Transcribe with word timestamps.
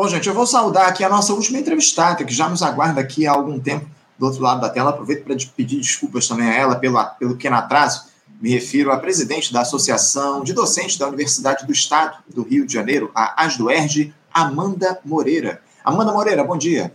Bom, 0.00 0.08
gente, 0.08 0.26
eu 0.26 0.34
vou 0.34 0.46
saudar 0.46 0.88
aqui 0.88 1.04
a 1.04 1.10
nossa 1.10 1.34
última 1.34 1.58
entrevistada, 1.58 2.24
que 2.24 2.32
já 2.32 2.48
nos 2.48 2.62
aguarda 2.62 3.02
aqui 3.02 3.26
há 3.26 3.32
algum 3.32 3.60
tempo 3.60 3.84
do 4.18 4.24
outro 4.24 4.40
lado 4.40 4.58
da 4.58 4.70
tela. 4.70 4.88
Aproveito 4.88 5.24
para 5.24 5.36
pedir 5.54 5.76
desculpas 5.76 6.26
também 6.26 6.48
a 6.48 6.54
ela 6.54 6.76
pelo, 6.76 7.04
pelo 7.18 7.32
pequeno 7.34 7.56
atraso. 7.56 8.06
Me 8.40 8.48
refiro 8.48 8.90
à 8.92 8.96
presidente 8.96 9.52
da 9.52 9.60
Associação 9.60 10.42
de 10.42 10.54
Docentes 10.54 10.96
da 10.96 11.06
Universidade 11.06 11.66
do 11.66 11.72
Estado 11.74 12.16
do 12.34 12.42
Rio 12.42 12.64
de 12.66 12.72
Janeiro, 12.72 13.10
a 13.14 13.44
ASDUERJ, 13.44 14.14
Amanda 14.32 14.98
Moreira. 15.04 15.60
Amanda 15.84 16.12
Moreira, 16.12 16.42
bom 16.42 16.56
dia. 16.56 16.90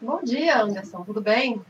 Bom 0.00 0.20
dia, 0.24 0.62
Anderson. 0.62 1.02
Tudo 1.02 1.20
bem? 1.20 1.60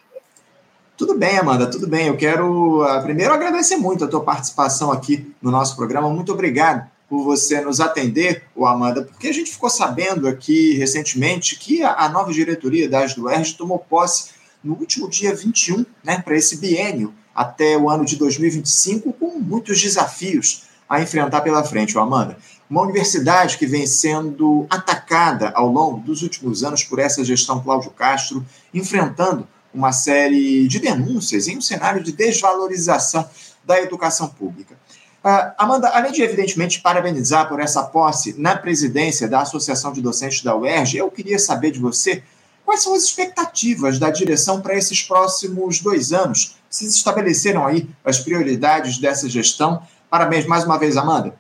Tudo 0.97 1.19
bem, 1.19 1.37
Amanda, 1.37 1.69
tudo 1.69 1.89
bem. 1.89 2.07
Eu 2.07 2.17
quero 2.17 2.85
uh, 2.85 3.03
primeiro 3.03 3.35
agradecer 3.35 3.77
muito 3.77 4.05
a 4.05 4.07
tua 4.07 4.23
participação 4.23 4.93
aqui 4.93 5.35
no 5.43 5.51
nosso 5.51 5.75
programa. 5.75 6.09
Muito 6.11 6.33
obrigado 6.33 6.94
por 7.15 7.23
você 7.23 7.61
nos 7.61 7.79
atender, 7.79 8.43
o 8.57 8.67
Amanda, 8.67 9.03
porque 9.03 9.29
a 9.29 9.33
gente 9.33 9.53
ficou 9.53 9.71
sabendo 9.71 10.27
aqui 10.27 10.75
recentemente 10.75 11.57
que 11.57 11.81
a, 11.81 12.09
nova 12.09 12.33
diretoria 12.33 12.89
da 12.89 13.05
ASDUERJ 13.05 13.55
tomou 13.55 13.79
posse 13.79 14.31
no 14.65 14.75
último 14.75 15.09
dia 15.09 15.33
21, 15.33 15.87
né, 16.03 16.21
para 16.21 16.37
esse 16.37 16.57
biênio 16.57 17.15
até 17.33 17.79
o 17.79 17.89
ano 17.89 18.05
de 18.05 18.17
2025, 18.17 19.13
com 19.13 19.39
muitos 19.39 19.81
desafios 19.81 20.65
a 20.89 21.01
enfrentar 21.01 21.43
pela 21.43 21.63
frente, 21.63 21.97
o 21.97 22.01
Amanda. 22.01 22.37
Uma 22.69 22.83
universidade 22.83 23.59
que 23.59 23.67
vem 23.67 23.87
sendo 23.87 24.67
atacada 24.69 25.53
ao 25.55 25.69
longo 25.69 26.01
dos 26.01 26.21
últimos 26.23 26.65
anos 26.65 26.83
por 26.83 26.99
essa 26.99 27.25
gestão 27.25 27.63
Cláudio 27.63 27.93
Castro, 27.93 28.45
enfrentando 28.73 29.47
uma 29.73 29.93
série 29.93 30.67
de 30.67 30.81
denúncias 30.81 31.47
em 31.47 31.59
um 31.59 31.61
cenário 31.61 32.03
de 32.03 32.11
desvalorização 32.11 33.25
da 33.65 33.81
educação 33.81 34.27
pública. 34.27 34.77
Uh, 35.25 35.55
Amanda, 35.57 35.89
além 35.89 36.13
de, 36.13 36.23
evidentemente, 36.23 36.83
parabenizar 36.83 37.49
por 37.49 37.59
essa 37.59 37.83
posse 37.83 38.39
na 38.39 38.55
presidência 38.57 39.27
da 39.27 39.41
Associação 39.41 39.91
de 39.91 40.03
Docentes 40.03 40.43
da 40.43 40.55
UERJ, 40.55 40.99
eu 40.99 41.11
queria 41.11 41.39
saber 41.39 41.71
de 41.71 41.79
você 41.79 42.23
quais 42.63 42.83
são 42.83 42.95
as 42.95 43.05
expectativas 43.05 43.99
da 43.99 44.11
direção 44.11 44.61
para 44.61 44.75
esses 44.75 45.03
próximos 45.03 45.81
dois 45.81 46.13
anos. 46.13 46.57
Se 46.69 46.87
estabeleceram 46.87 47.67
aí 47.67 47.89
as 48.05 48.19
prioridades 48.19 48.99
dessa 48.99 49.27
gestão. 49.27 49.83
Parabéns 50.11 50.45
mais 50.45 50.65
uma 50.65 50.79
vez, 50.79 50.95
Amanda. 50.95 51.35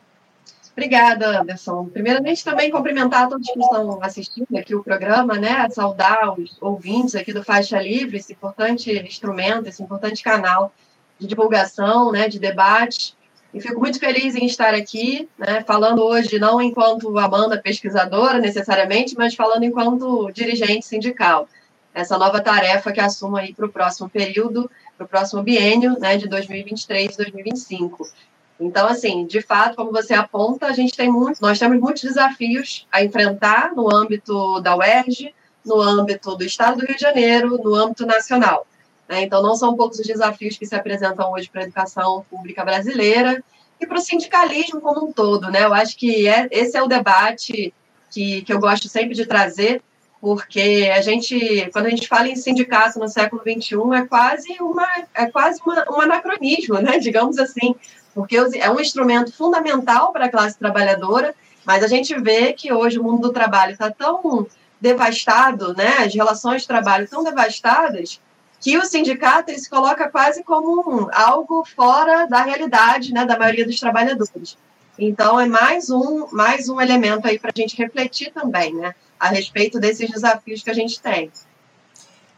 Obrigada, 0.72 1.40
Anderson. 1.40 1.84
Primeiramente, 1.92 2.42
também 2.42 2.70
cumprimentar 2.70 3.28
todos 3.28 3.48
que 3.48 3.60
estão 3.60 4.02
assistindo 4.02 4.56
aqui 4.56 4.74
o 4.74 4.82
programa, 4.82 5.34
né? 5.34 5.68
Saudar 5.70 6.32
os 6.38 6.56
ouvintes 6.60 7.14
aqui 7.14 7.34
do 7.34 7.44
Faixa 7.44 7.80
Livre, 7.80 8.16
esse 8.16 8.32
importante 8.32 8.90
instrumento, 8.90 9.68
esse 9.68 9.82
importante 9.82 10.22
canal 10.22 10.72
de 11.18 11.26
divulgação, 11.26 12.10
né, 12.10 12.28
de 12.28 12.40
debate. 12.40 13.14
E 13.54 13.60
fico 13.60 13.78
muito 13.78 14.00
feliz 14.00 14.34
em 14.34 14.46
estar 14.46 14.74
aqui, 14.74 15.28
né, 15.38 15.62
falando 15.64 16.02
hoje 16.02 16.40
não 16.40 16.60
enquanto 16.60 17.16
Amanda 17.16 17.56
pesquisadora 17.56 18.40
necessariamente, 18.40 19.14
mas 19.16 19.36
falando 19.36 19.62
enquanto 19.62 20.28
dirigente 20.32 20.84
sindical. 20.84 21.48
Essa 21.94 22.18
nova 22.18 22.40
tarefa 22.40 22.90
que 22.90 22.98
assumo 22.98 23.36
aí 23.36 23.54
para 23.54 23.66
o 23.66 23.68
próximo 23.68 24.10
período, 24.10 24.68
para 24.98 25.04
o 25.04 25.08
próximo 25.08 25.40
biênio, 25.40 25.96
né, 26.00 26.16
de 26.16 26.26
2023 26.26 27.16
2025. 27.16 28.08
Então, 28.58 28.88
assim, 28.88 29.24
de 29.24 29.40
fato, 29.40 29.76
como 29.76 29.92
você 29.92 30.14
aponta, 30.14 30.66
a 30.66 30.72
gente 30.72 30.96
tem 30.96 31.08
muito, 31.08 31.40
nós 31.40 31.56
temos 31.56 31.78
muitos 31.78 32.02
desafios 32.02 32.88
a 32.90 33.04
enfrentar 33.04 33.72
no 33.72 33.94
âmbito 33.94 34.60
da 34.62 34.76
UERJ, 34.76 35.32
no 35.64 35.80
âmbito 35.80 36.36
do 36.36 36.44
Estado 36.44 36.80
do 36.80 36.86
Rio 36.86 36.96
de 36.96 37.02
Janeiro, 37.02 37.56
no 37.62 37.72
âmbito 37.76 38.04
nacional. 38.04 38.66
Né? 39.08 39.22
Então, 39.22 39.42
não 39.42 39.54
são 39.54 39.76
poucos 39.76 39.98
os 39.98 40.06
desafios 40.06 40.56
que 40.56 40.66
se 40.66 40.74
apresentam 40.74 41.32
hoje 41.32 41.48
para 41.50 41.62
a 41.62 41.64
educação 41.64 42.24
pública 42.30 42.64
brasileira 42.64 43.42
e 43.80 43.86
para 43.86 43.98
o 43.98 44.00
sindicalismo 44.00 44.80
como 44.80 45.06
um 45.06 45.12
todo. 45.12 45.50
Né? 45.50 45.64
Eu 45.64 45.74
acho 45.74 45.96
que 45.96 46.28
é, 46.28 46.48
esse 46.50 46.76
é 46.76 46.82
o 46.82 46.88
debate 46.88 47.72
que, 48.10 48.42
que 48.42 48.52
eu 48.52 48.60
gosto 48.60 48.88
sempre 48.88 49.14
de 49.14 49.26
trazer, 49.26 49.82
porque 50.20 50.90
a 50.94 51.02
gente, 51.02 51.68
quando 51.72 51.86
a 51.86 51.90
gente 51.90 52.08
fala 52.08 52.28
em 52.28 52.36
sindicato 52.36 52.98
no 52.98 53.08
século 53.08 53.42
XXI, 53.42 53.76
é 53.94 54.06
quase, 54.06 54.56
uma, 54.60 54.88
é 55.14 55.26
quase 55.26 55.60
uma, 55.64 55.84
um 55.90 56.00
anacronismo, 56.00 56.78
né? 56.78 56.98
digamos 56.98 57.38
assim, 57.38 57.74
porque 58.14 58.36
é 58.36 58.70
um 58.70 58.80
instrumento 58.80 59.32
fundamental 59.32 60.12
para 60.12 60.26
a 60.26 60.30
classe 60.30 60.58
trabalhadora, 60.58 61.34
mas 61.66 61.82
a 61.82 61.88
gente 61.88 62.14
vê 62.20 62.52
que 62.52 62.72
hoje 62.72 62.98
o 62.98 63.02
mundo 63.02 63.22
do 63.22 63.32
trabalho 63.32 63.72
está 63.72 63.90
tão 63.90 64.46
devastado, 64.80 65.74
né? 65.74 65.96
as 65.98 66.14
relações 66.14 66.62
de 66.62 66.68
trabalho 66.68 67.08
tão 67.08 67.24
devastadas, 67.24 68.20
que 68.64 68.78
o 68.78 68.84
sindicato 68.86 69.50
ele 69.50 69.58
se 69.58 69.68
coloca 69.68 70.08
quase 70.08 70.42
como 70.42 70.80
um, 70.80 71.06
algo 71.12 71.66
fora 71.76 72.26
da 72.26 72.42
realidade 72.42 73.12
né, 73.12 73.26
da 73.26 73.38
maioria 73.38 73.66
dos 73.66 73.78
trabalhadores. 73.78 74.56
Então, 74.98 75.38
é 75.38 75.44
mais 75.44 75.90
um, 75.90 76.26
mais 76.32 76.66
um 76.70 76.80
elemento 76.80 77.28
aí 77.28 77.38
para 77.38 77.52
a 77.54 77.60
gente 77.60 77.76
refletir 77.76 78.32
também, 78.32 78.72
né, 78.72 78.94
a 79.20 79.28
respeito 79.28 79.78
desses 79.78 80.08
desafios 80.10 80.62
que 80.62 80.70
a 80.70 80.72
gente 80.72 80.98
tem. 80.98 81.30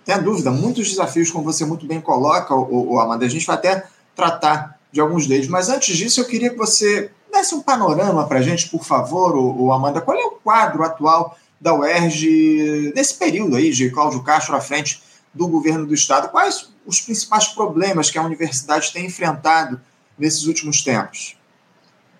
Tem 0.04 0.20
dúvida, 0.20 0.50
muitos 0.50 0.88
desafios, 0.88 1.30
como 1.30 1.44
você 1.44 1.64
muito 1.64 1.86
bem 1.86 2.00
coloca, 2.00 2.52
o, 2.52 2.94
o 2.94 2.98
Amanda, 2.98 3.24
a 3.24 3.28
gente 3.28 3.46
vai 3.46 3.54
até 3.54 3.86
tratar 4.16 4.80
de 4.90 5.00
alguns 5.00 5.28
deles, 5.28 5.46
mas 5.46 5.68
antes 5.68 5.96
disso, 5.96 6.20
eu 6.20 6.24
queria 6.24 6.50
que 6.50 6.56
você 6.56 7.08
desse 7.32 7.54
um 7.54 7.62
panorama 7.62 8.26
para 8.26 8.40
a 8.40 8.42
gente, 8.42 8.68
por 8.68 8.84
favor, 8.84 9.36
o 9.36 9.70
Amanda, 9.70 10.00
qual 10.00 10.18
é 10.18 10.24
o 10.24 10.32
quadro 10.32 10.82
atual 10.82 11.38
da 11.60 11.72
UERJ 11.72 12.92
nesse 12.96 13.14
período 13.14 13.54
aí 13.54 13.70
de 13.70 13.90
Cláudio 13.90 14.24
Castro 14.24 14.56
à 14.56 14.60
frente 14.60 15.06
do 15.36 15.48
governo 15.48 15.86
do 15.86 15.94
Estado. 15.94 16.30
Quais 16.30 16.72
os 16.84 17.00
principais 17.00 17.48
problemas 17.48 18.10
que 18.10 18.18
a 18.18 18.22
universidade 18.22 18.92
tem 18.92 19.06
enfrentado 19.06 19.80
nesses 20.18 20.46
últimos 20.46 20.82
tempos? 20.82 21.36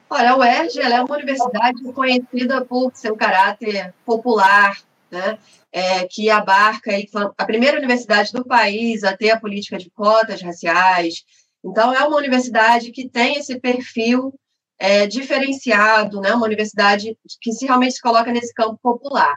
Olha, 0.09 0.31
a 0.31 0.37
UERJ 0.37 0.81
é 0.81 1.03
uma 1.03 1.16
universidade 1.16 1.82
conhecida 1.93 2.65
por 2.65 2.93
seu 2.94 3.16
caráter 3.16 3.93
popular, 4.04 4.78
né? 5.10 5.38
É, 5.72 6.06
que 6.06 6.31
abarca 6.31 6.93
a 7.37 7.44
primeira 7.44 7.77
universidade 7.77 8.32
do 8.32 8.44
país 8.44 9.04
a 9.04 9.16
ter 9.16 9.31
a 9.31 9.41
política 9.41 9.77
de 9.77 9.91
cotas 9.91 10.41
raciais. 10.41 11.25
Então, 11.62 11.93
é 11.93 12.03
uma 12.06 12.16
universidade 12.16 12.93
que 12.93 13.09
tem 13.09 13.37
esse 13.37 13.59
perfil 13.59 14.33
é, 14.78 15.06
diferenciado, 15.06 16.21
né? 16.21 16.33
uma 16.33 16.47
universidade 16.47 17.16
que 17.41 17.53
se 17.53 17.66
realmente 17.66 17.94
se 17.94 18.00
coloca 18.00 18.33
nesse 18.33 18.54
campo 18.54 18.78
popular. 18.83 19.37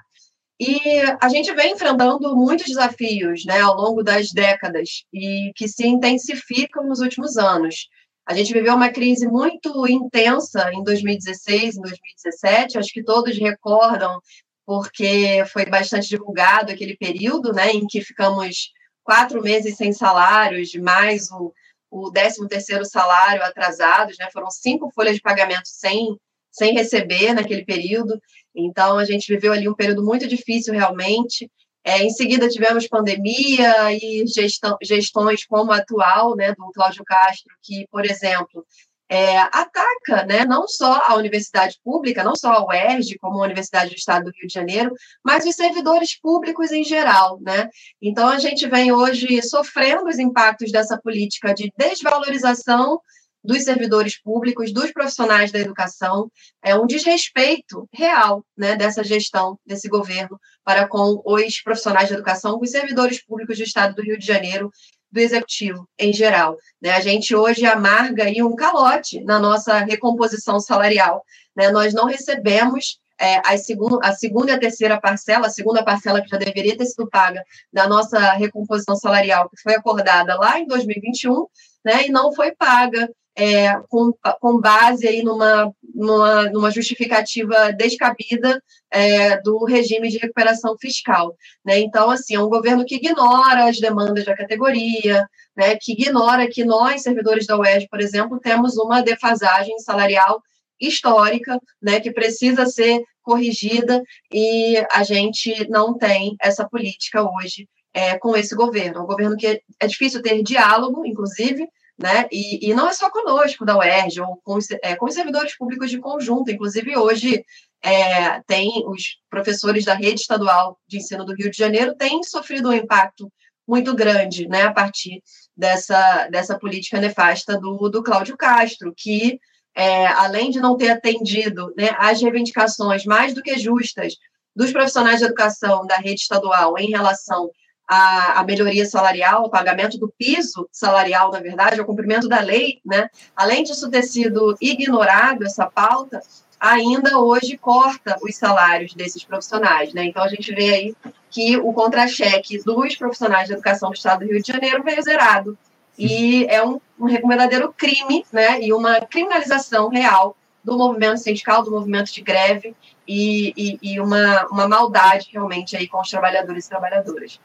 E 0.60 0.80
a 1.22 1.30
gente 1.30 1.54
vem 1.54 1.72
enfrentando 1.72 2.36
muitos 2.36 2.68
desafios 2.68 3.46
né, 3.46 3.62
ao 3.62 3.76
longo 3.76 4.04
das 4.04 4.32
décadas 4.32 5.06
e 5.14 5.54
que 5.56 5.70
se 5.70 5.88
intensificam 5.88 6.86
nos 6.86 7.00
últimos 7.00 7.38
anos. 7.38 7.88
A 8.28 8.34
gente 8.34 8.54
viveu 8.54 8.76
uma 8.76 8.92
crise 8.92 9.26
muito 9.26 9.88
intensa 9.88 10.70
em 10.74 10.84
2016, 10.84 11.78
em 11.78 11.82
2017, 11.82 12.78
acho 12.78 12.94
que 12.94 13.02
todos 13.02 13.38
recordam, 13.40 14.20
porque 14.66 15.44
foi 15.52 15.66
bastante 15.66 16.10
divulgado 16.10 16.72
aquele 16.72 16.96
período 16.96 17.54
né, 17.54 17.72
em 17.72 17.88
que 17.88 18.02
ficamos 18.02 18.72
quatro 19.02 19.42
meses 19.42 19.76
sem 19.78 19.92
salários, 19.92 20.76
mais 20.76 21.32
o, 21.32 21.52
o 21.90 22.12
13º 22.12 22.84
salário 22.84 23.42
atrasados, 23.42 24.16
né, 24.20 24.28
foram 24.32 24.52
cinco 24.52 24.92
folhas 24.94 25.16
de 25.16 25.22
pagamento 25.22 25.66
sem, 25.66 26.16
sem 26.52 26.76
receber 26.76 27.34
naquele 27.34 27.66
período. 27.66 28.22
Então, 28.66 28.98
a 28.98 29.06
gente 29.06 29.32
viveu 29.32 29.54
ali 29.54 29.68
um 29.68 29.74
período 29.74 30.04
muito 30.04 30.28
difícil, 30.28 30.74
realmente. 30.74 31.50
É, 31.84 32.04
em 32.04 32.10
seguida, 32.10 32.50
tivemos 32.50 32.88
pandemia 32.88 33.94
e 33.94 34.26
gestão, 34.28 34.78
gestões 34.84 35.46
como 35.46 35.72
a 35.72 35.78
atual, 35.78 36.36
né, 36.36 36.54
do 36.54 36.72
Cláudio 36.74 37.04
Castro, 37.06 37.54
que, 37.64 37.88
por 37.90 38.06
exemplo, 38.06 38.66
é, 39.10 39.40
ataca 39.40 40.24
né, 40.26 40.46
não 40.46 40.68
só 40.68 41.02
a 41.08 41.16
universidade 41.16 41.80
pública, 41.84 42.24
não 42.24 42.36
só 42.36 42.52
a 42.52 42.66
UERJ, 42.68 43.18
como 43.18 43.40
a 43.40 43.46
Universidade 43.46 43.90
do 43.90 43.96
Estado 43.96 44.26
do 44.26 44.32
Rio 44.32 44.48
de 44.48 44.54
Janeiro, 44.54 44.94
mas 45.24 45.46
os 45.46 45.56
servidores 45.56 46.20
públicos 46.20 46.72
em 46.72 46.84
geral. 46.84 47.40
Né? 47.42 47.68
Então, 48.00 48.28
a 48.28 48.38
gente 48.38 48.68
vem 48.68 48.92
hoje 48.92 49.42
sofrendo 49.42 50.08
os 50.08 50.20
impactos 50.20 50.72
dessa 50.72 50.96
política 51.02 51.54
de 51.54 51.74
desvalorização 51.76 53.02
dos 53.44 53.64
servidores 53.64 54.22
públicos, 54.22 54.74
dos 54.74 54.92
profissionais 54.92 55.52
da 55.52 55.60
educação, 55.60 56.30
é 56.64 56.76
um 56.76 56.86
desrespeito 56.86 57.88
real 57.94 58.46
né, 58.58 58.76
dessa 58.76 59.04
gestão, 59.04 59.58
desse 59.66 59.88
governo, 59.88 60.40
para 60.64 60.88
com 60.88 61.22
os 61.26 61.62
profissionais 61.62 62.10
da 62.10 62.16
educação, 62.16 62.58
com 62.58 62.66
os 62.66 62.72
servidores 62.72 63.24
públicos 63.26 63.58
do 63.58 63.64
Estado 63.64 63.96
do 63.96 64.04
Rio 64.04 64.18
de 64.18 64.26
Janeiro, 64.26 64.72
do 65.12 65.20
Executivo 65.20 65.88
em 65.98 66.14
geral. 66.14 66.58
Né? 66.82 66.92
A 66.92 67.00
gente 67.00 67.36
hoje 67.36 67.66
amarga 67.66 68.26
aí 68.26 68.44
um 68.44 68.56
calote 68.56 69.24
na 69.24 69.40
nossa 69.40 69.80
recomposição 69.80 70.60
salarial. 70.60 71.24
Né? 71.56 71.72
Nós 71.72 71.94
não 71.94 72.06
recebemos 72.06 73.00
é, 73.20 73.42
a, 73.46 73.58
segunda, 73.58 74.00
a 74.02 74.14
segunda 74.14 74.52
e 74.52 74.56
a 74.56 74.60
terceira 74.60 75.00
parcela, 75.00 75.48
a 75.48 75.50
segunda 75.50 75.84
parcela 75.84 76.22
que 76.22 76.30
já 76.30 76.38
deveria 76.38 76.78
ter 76.78 76.86
sido 76.86 77.10
paga 77.10 77.44
da 77.72 77.88
nossa 77.88 78.18
recomposição 78.34 78.96
salarial, 78.96 79.50
que 79.50 79.62
foi 79.62 79.76
acordada 79.76 80.36
lá 80.38 80.58
em 80.60 80.66
2021, 80.66 81.46
né, 81.84 82.08
e 82.08 82.10
não 82.10 82.32
foi 82.32 82.56
paga 82.56 83.10
é, 83.40 83.74
com, 83.88 84.12
com 84.42 84.60
base 84.60 85.08
aí 85.08 85.24
numa, 85.24 85.72
numa, 85.96 86.50
numa 86.50 86.70
justificativa 86.70 87.72
descabida 87.72 88.62
é, 88.92 89.40
do 89.42 89.64
regime 89.64 90.10
de 90.10 90.18
recuperação 90.18 90.76
fiscal. 90.78 91.34
Né? 91.66 91.80
Então, 91.80 92.10
assim, 92.10 92.36
é 92.36 92.40
um 92.40 92.50
governo 92.50 92.84
que 92.86 92.96
ignora 92.96 93.70
as 93.70 93.80
demandas 93.80 94.26
da 94.26 94.36
categoria, 94.36 95.26
né, 95.56 95.78
que 95.80 95.94
ignora 95.94 96.50
que 96.50 96.66
nós, 96.66 97.02
servidores 97.02 97.48
da 97.48 97.58
UES, 97.58 97.88
por 97.90 98.02
exemplo, 98.02 98.40
temos 98.40 98.78
uma 98.78 99.02
defasagem 99.02 99.80
salarial 99.80 100.42
histórica, 100.80 101.58
né, 101.82 102.00
que 102.00 102.12
precisa 102.12 102.66
ser 102.66 103.02
corrigida 103.22 104.02
e 104.34 104.78
a 104.92 105.04
gente 105.04 105.70
não 105.70 105.98
tem 105.98 106.36
essa 106.42 106.68
política 106.68 107.24
hoje 107.24 107.68
é, 107.94 108.18
com 108.18 108.36
esse 108.36 108.56
governo. 108.56 109.00
É 109.00 109.02
um 109.02 109.08
governo 109.08 109.38
que 109.38 109.62
é 109.80 109.88
difícil 109.88 110.22
ter 110.22 110.42
diálogo, 110.44 111.06
inclusive, 111.06 111.68
né? 112.02 112.28
E, 112.32 112.70
e 112.70 112.74
não 112.74 112.88
é 112.88 112.94
só 112.94 113.10
conosco 113.10 113.66
da 113.66 113.78
UERJ, 113.78 114.22
ou 114.22 114.40
com, 114.44 114.58
é, 114.82 114.96
com 114.96 115.06
os 115.06 115.14
servidores 115.14 115.58
públicos 115.58 115.90
de 115.90 116.00
conjunto. 116.00 116.50
Inclusive, 116.50 116.98
hoje 116.98 117.44
é, 117.84 118.42
tem 118.48 118.84
os 118.88 119.18
professores 119.30 119.86
da 119.86 119.94
rede 119.94 120.22
estadual 120.22 120.80
de 120.88 120.98
ensino 120.98 121.26
do 121.26 121.36
Rio 121.36 121.52
de 121.52 121.58
Janeiro 121.58 121.96
têm 121.96 122.24
sofrido 122.24 122.70
um 122.70 122.74
impacto 122.74 123.32
muito 123.68 123.94
grande, 123.94 124.48
né, 124.48 124.64
a 124.64 124.74
partir 124.74 125.22
dessa, 125.56 126.28
dessa 126.30 126.58
política 126.58 127.00
nefasta 127.00 127.60
do, 127.60 127.90
do 127.90 128.02
Cláudio 128.02 128.36
Castro, 128.36 128.92
que, 128.98 129.40
é, 129.76 130.08
além 130.08 130.50
de 130.50 130.60
não 130.60 130.76
ter 130.76 130.90
atendido 130.90 131.72
né, 131.78 131.92
às 131.98 132.20
reivindicações 132.20 133.06
mais 133.06 133.34
do 133.34 133.44
que 133.44 133.60
justas 133.60 134.16
dos 134.56 134.72
profissionais 134.72 135.20
de 135.20 135.26
educação 135.26 135.86
da 135.86 135.98
rede 135.98 136.22
estadual 136.22 136.78
em 136.80 136.90
relação 136.90 137.52
à, 137.90 138.40
à 138.40 138.44
melhoria 138.44 138.86
salarial, 138.86 139.44
ao 139.44 139.50
pagamento 139.50 139.98
do 139.98 140.14
piso 140.16 140.70
salarial, 140.72 141.32
na 141.32 141.40
verdade, 141.40 141.80
ao 141.80 141.86
cumprimento 141.88 142.30
da 142.30 142.40
lei, 142.40 142.80
né, 142.86 143.10
além 143.36 143.64
disso 143.64 143.90
ter 143.90 144.04
sido 144.04 144.56
ignorado, 144.62 145.44
essa 145.44 145.66
pauta, 145.66 146.22
ainda 146.60 147.18
hoje 147.20 147.58
corta 147.58 148.18
os 148.22 148.36
salários 148.36 148.94
desses 148.94 149.24
profissionais, 149.24 149.94
né? 149.94 150.04
Então 150.04 150.22
a 150.22 150.28
gente 150.28 150.54
vê 150.54 150.74
aí 150.74 150.96
que 151.32 151.58
o 151.58 151.72
contra-cheque 151.72 152.62
dos 152.64 152.96
profissionais 152.98 153.48
de 153.48 153.54
educação 153.54 153.90
do 153.90 153.96
Estado 153.96 154.26
do 154.26 154.32
Rio 154.32 154.42
de 154.42 154.52
Janeiro 154.52 154.84
veio 154.84 155.02
zerado 155.02 155.58
e 155.98 156.46
é 156.50 156.62
um, 156.62 156.80
um 157.00 157.08
verdadeiro 157.08 157.74
crime, 157.76 158.26
né? 158.32 158.62
E 158.62 158.74
uma 158.74 159.00
criminalização 159.02 159.88
real 159.88 160.36
do 160.64 160.78
movimento 160.78 161.18
sindical, 161.18 161.64
do 161.64 161.72
movimento 161.72 162.14
de 162.14 162.22
greve 162.22 162.76
e, 163.08 163.54
e, 163.56 163.80
e 163.82 164.00
uma, 164.02 164.46
uma 164.48 164.68
maldade 164.68 165.30
realmente 165.32 165.78
aí 165.78 165.88
com 165.88 166.02
os 166.02 166.10
trabalhadores 166.10 166.66
e 166.66 166.70
trabalhadoras. 166.70 167.40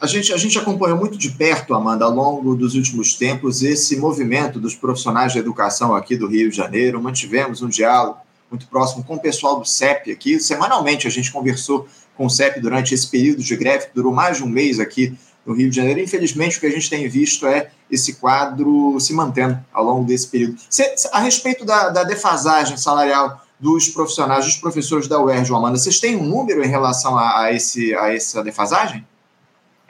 A 0.00 0.06
gente, 0.06 0.32
a 0.32 0.36
gente 0.38 0.58
acompanhou 0.58 0.96
muito 0.96 1.18
de 1.18 1.30
perto, 1.30 1.74
Amanda, 1.74 2.06
ao 2.06 2.10
longo 2.10 2.54
dos 2.56 2.74
últimos 2.74 3.12
tempos, 3.12 3.62
esse 3.62 3.98
movimento 3.98 4.58
dos 4.58 4.74
profissionais 4.74 5.30
de 5.30 5.38
educação 5.38 5.94
aqui 5.94 6.16
do 6.16 6.26
Rio 6.26 6.48
de 6.48 6.56
Janeiro. 6.56 7.02
Mantivemos 7.02 7.60
um 7.60 7.68
diálogo 7.68 8.16
muito 8.50 8.66
próximo 8.66 9.04
com 9.04 9.16
o 9.16 9.20
pessoal 9.20 9.60
do 9.60 9.66
CEP 9.66 10.10
aqui. 10.10 10.40
Semanalmente 10.40 11.06
a 11.06 11.10
gente 11.10 11.30
conversou 11.30 11.86
com 12.16 12.24
o 12.24 12.30
CEP 12.30 12.60
durante 12.60 12.94
esse 12.94 13.06
período 13.08 13.42
de 13.42 13.54
greve, 13.54 13.88
que 13.88 13.94
durou 13.94 14.10
mais 14.10 14.38
de 14.38 14.42
um 14.42 14.48
mês 14.48 14.80
aqui 14.80 15.14
no 15.44 15.52
Rio 15.52 15.68
de 15.68 15.76
Janeiro. 15.76 16.00
Infelizmente, 16.00 16.56
o 16.56 16.60
que 16.60 16.66
a 16.66 16.72
gente 16.72 16.88
tem 16.88 17.06
visto 17.06 17.46
é 17.46 17.70
esse 17.90 18.14
quadro 18.14 18.98
se 18.98 19.12
mantendo 19.12 19.62
ao 19.70 19.84
longo 19.84 20.06
desse 20.06 20.28
período. 20.28 20.56
a 21.12 21.20
respeito 21.20 21.62
da, 21.62 21.90
da 21.90 22.04
defasagem 22.04 22.78
salarial 22.78 23.44
dos 23.60 23.90
profissionais, 23.90 24.46
dos 24.46 24.56
professores 24.56 25.06
da 25.06 25.20
UERJ, 25.20 25.52
Amanda, 25.52 25.76
vocês 25.76 26.00
têm 26.00 26.16
um 26.16 26.24
número 26.24 26.64
em 26.64 26.68
relação 26.68 27.18
a, 27.18 27.42
a, 27.42 27.52
esse, 27.52 27.94
a 27.94 28.14
essa 28.14 28.42
defasagem? 28.42 29.04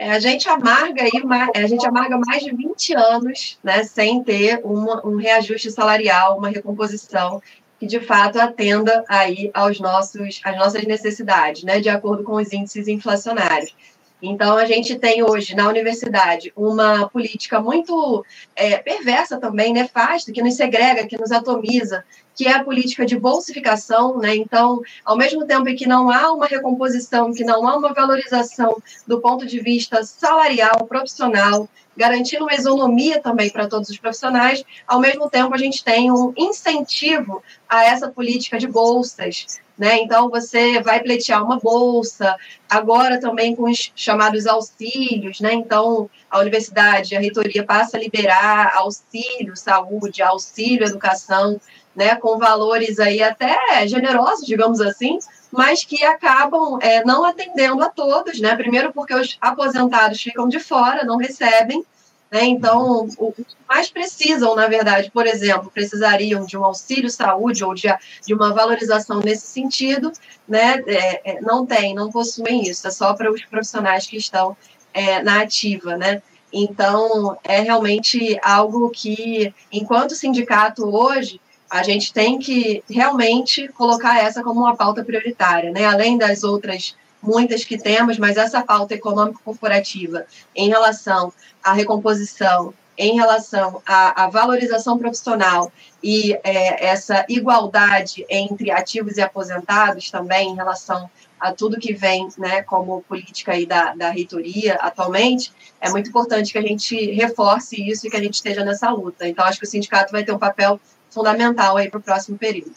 É, 0.01 0.13
a 0.13 0.19
gente 0.19 0.49
amarga 0.49 1.03
aí, 1.03 1.11
a 1.55 1.67
gente 1.67 1.87
amarga 1.87 2.17
mais 2.17 2.43
de 2.43 2.57
20 2.57 2.95
anos, 2.95 3.59
né, 3.63 3.85
sem 3.85 4.25
ter 4.25 4.59
uma, 4.65 5.07
um 5.07 5.17
reajuste 5.17 5.71
salarial, 5.71 6.39
uma 6.39 6.49
recomposição 6.49 7.43
que 7.79 7.87
de 7.87 8.01
fato 8.01 8.41
atenda 8.41 9.05
aí 9.07 9.51
aos 9.53 9.79
nossos, 9.79 10.41
às 10.43 10.57
nossas 10.57 10.85
necessidades, 10.85 11.65
né, 11.65 11.81
de 11.81 11.91
acordo 11.91 12.25
com 12.25 12.37
os 12.37 12.51
índices 12.51 12.89
inflacionários. 12.89 13.77
Então, 14.23 14.57
a 14.57 14.65
gente 14.65 14.99
tem 14.99 15.23
hoje 15.23 15.55
na 15.55 15.69
universidade 15.69 16.51
uma 16.57 17.07
política 17.11 17.61
muito 17.61 18.25
é, 18.57 18.79
perversa 18.79 19.39
também, 19.39 19.71
nefasta, 19.71 20.33
que 20.33 20.43
nos 20.43 20.55
segrega, 20.55 21.07
que 21.07 21.19
nos 21.19 21.31
atomiza, 21.31 22.05
que 22.41 22.49
é 22.49 22.55
a 22.55 22.65
política 22.65 23.05
de 23.05 23.19
bolsificação. 23.19 24.17
Né? 24.17 24.35
Então, 24.35 24.81
ao 25.05 25.15
mesmo 25.15 25.45
tempo 25.45 25.69
em 25.69 25.77
que 25.77 25.87
não 25.87 26.11
há 26.11 26.33
uma 26.33 26.47
recomposição, 26.47 27.35
que 27.35 27.45
não 27.45 27.69
há 27.69 27.77
uma 27.77 27.93
valorização 27.93 28.83
do 29.07 29.21
ponto 29.21 29.45
de 29.45 29.61
vista 29.61 30.03
salarial, 30.05 30.87
profissional, 30.87 31.69
garantindo 31.95 32.45
uma 32.45 32.55
isonomia 32.55 33.21
também 33.21 33.51
para 33.51 33.69
todos 33.69 33.91
os 33.91 33.99
profissionais. 33.99 34.65
Ao 34.87 34.99
mesmo 34.99 35.29
tempo, 35.29 35.55
a 35.55 35.59
gente 35.59 35.85
tem 35.85 36.11
um 36.11 36.33
incentivo 36.35 37.43
a 37.69 37.85
essa 37.85 38.09
política 38.09 38.59
de 38.59 38.67
bolsas. 38.67 39.61
Né? 39.81 40.03
Então, 40.03 40.29
você 40.29 40.79
vai 40.83 41.01
pleitear 41.01 41.43
uma 41.43 41.59
bolsa, 41.59 42.37
agora 42.69 43.19
também 43.19 43.57
com 43.57 43.63
os 43.63 43.91
chamados 43.97 44.47
auxílios. 44.47 45.41
Né? 45.41 45.55
Então, 45.55 46.11
a 46.31 46.39
universidade, 46.39 47.17
a 47.17 47.19
reitoria 47.19 47.65
passa 47.65 47.97
a 47.97 48.01
liberar 48.01 48.73
auxílio 48.77 49.57
saúde, 49.57 50.21
auxílio 50.21 50.87
educação, 50.87 51.59
né? 51.97 52.15
com 52.15 52.39
valores 52.39 53.01
aí 53.01 53.23
até 53.23 53.57
generosos, 53.89 54.47
digamos 54.47 54.83
assim, 54.83 55.19
mas 55.51 55.83
que 55.83 56.05
acabam 56.05 56.79
é, 56.83 57.03
não 57.03 57.25
atendendo 57.25 57.83
a 57.83 57.89
todos, 57.89 58.39
né? 58.39 58.55
Primeiro 58.55 58.93
porque 58.93 59.15
os 59.15 59.39
aposentados 59.41 60.21
ficam 60.21 60.47
de 60.47 60.61
fora, 60.61 61.05
não 61.05 61.17
recebem, 61.17 61.83
né? 62.31 62.45
Então, 62.45 63.07
os 63.07 63.35
que 63.35 63.45
mais 63.69 63.91
precisam, 63.91 64.55
na 64.55 64.69
verdade, 64.69 65.11
por 65.11 65.27
exemplo, 65.27 65.71
precisariam 65.71 66.47
de 66.47 66.57
um 66.57 66.65
auxílio 66.65 67.11
saúde 67.11 67.65
ou 67.65 67.75
de, 67.75 67.89
de 68.25 68.33
uma 68.33 68.55
valorização 68.55 69.21
nesse 69.21 69.47
sentido, 69.49 70.13
né? 70.47 70.83
É, 70.87 71.33
é, 71.33 71.41
não 71.41 71.67
tem, 71.67 71.95
não 71.95 72.11
possuem 72.11 72.63
isso, 72.63 72.87
é 72.87 72.91
só 72.91 73.15
para 73.15 73.31
os 73.31 73.45
profissionais 73.45 74.07
que 74.07 74.17
estão 74.17 74.57
é, 74.95 75.23
na 75.23 75.43
ativa, 75.43 75.97
né? 75.97 76.23
Então, 76.53 77.37
é 77.45 77.61
realmente 77.61 78.39
algo 78.43 78.91
que, 78.91 79.53
enquanto 79.73 80.15
sindicato 80.15 80.85
hoje, 80.85 81.41
a 81.69 81.83
gente 81.83 82.13
tem 82.13 82.39
que 82.39 82.83
realmente 82.91 83.69
colocar 83.69 84.19
essa 84.19 84.43
como 84.43 84.61
uma 84.61 84.77
pauta 84.77 85.05
prioritária, 85.05 85.71
né? 85.71 85.85
Além 85.85 86.19
das 86.19 86.43
outras 86.43 86.97
muitas 87.23 87.65
que 87.65 87.79
temos, 87.79 88.19
mas 88.19 88.37
essa 88.37 88.63
pauta 88.63 88.95
econômico-corporativa 88.95 90.27
em 90.55 90.69
relação 90.69 91.33
à 91.63 91.73
recomposição, 91.73 92.73
em 92.97 93.15
relação 93.15 93.81
à, 93.87 94.25
à 94.25 94.29
valorização 94.29 94.99
profissional 94.99 95.73
e 96.03 96.35
é, 96.45 96.87
essa 96.87 97.25
igualdade 97.29 98.25
entre 98.29 98.71
ativos 98.71 99.17
e 99.17 99.23
aposentados 99.23 100.11
também 100.11 100.51
em 100.51 100.55
relação 100.55 101.11
a 101.41 101.53
tudo 101.53 101.81
que 101.81 101.95
vem 101.95 102.29
né, 102.37 102.63
como 102.63 103.03
política 103.03 103.53
aí 103.53 103.65
da, 103.65 103.95
da 103.95 104.11
reitoria 104.11 104.75
atualmente, 104.75 105.51
é 105.81 105.89
muito 105.89 106.11
importante 106.11 106.53
que 106.53 106.59
a 106.59 106.63
gente 106.63 106.95
reforce 107.13 107.83
isso 107.89 108.07
e 108.07 108.11
que 108.11 108.17
a 108.17 108.23
gente 108.23 108.35
esteja 108.35 108.63
nessa 108.63 108.91
luta. 108.91 109.27
Então, 109.27 109.45
acho 109.47 109.59
que 109.59 109.65
o 109.65 109.69
sindicato 109.69 110.13
vai 110.13 110.23
ter 110.23 110.33
um 110.33 110.39
papel 110.39 110.79
fundamental 111.09 111.79
aí 111.79 111.89
para 111.89 111.99
o 111.99 112.03
próximo 112.03 112.37
período. 112.37 112.75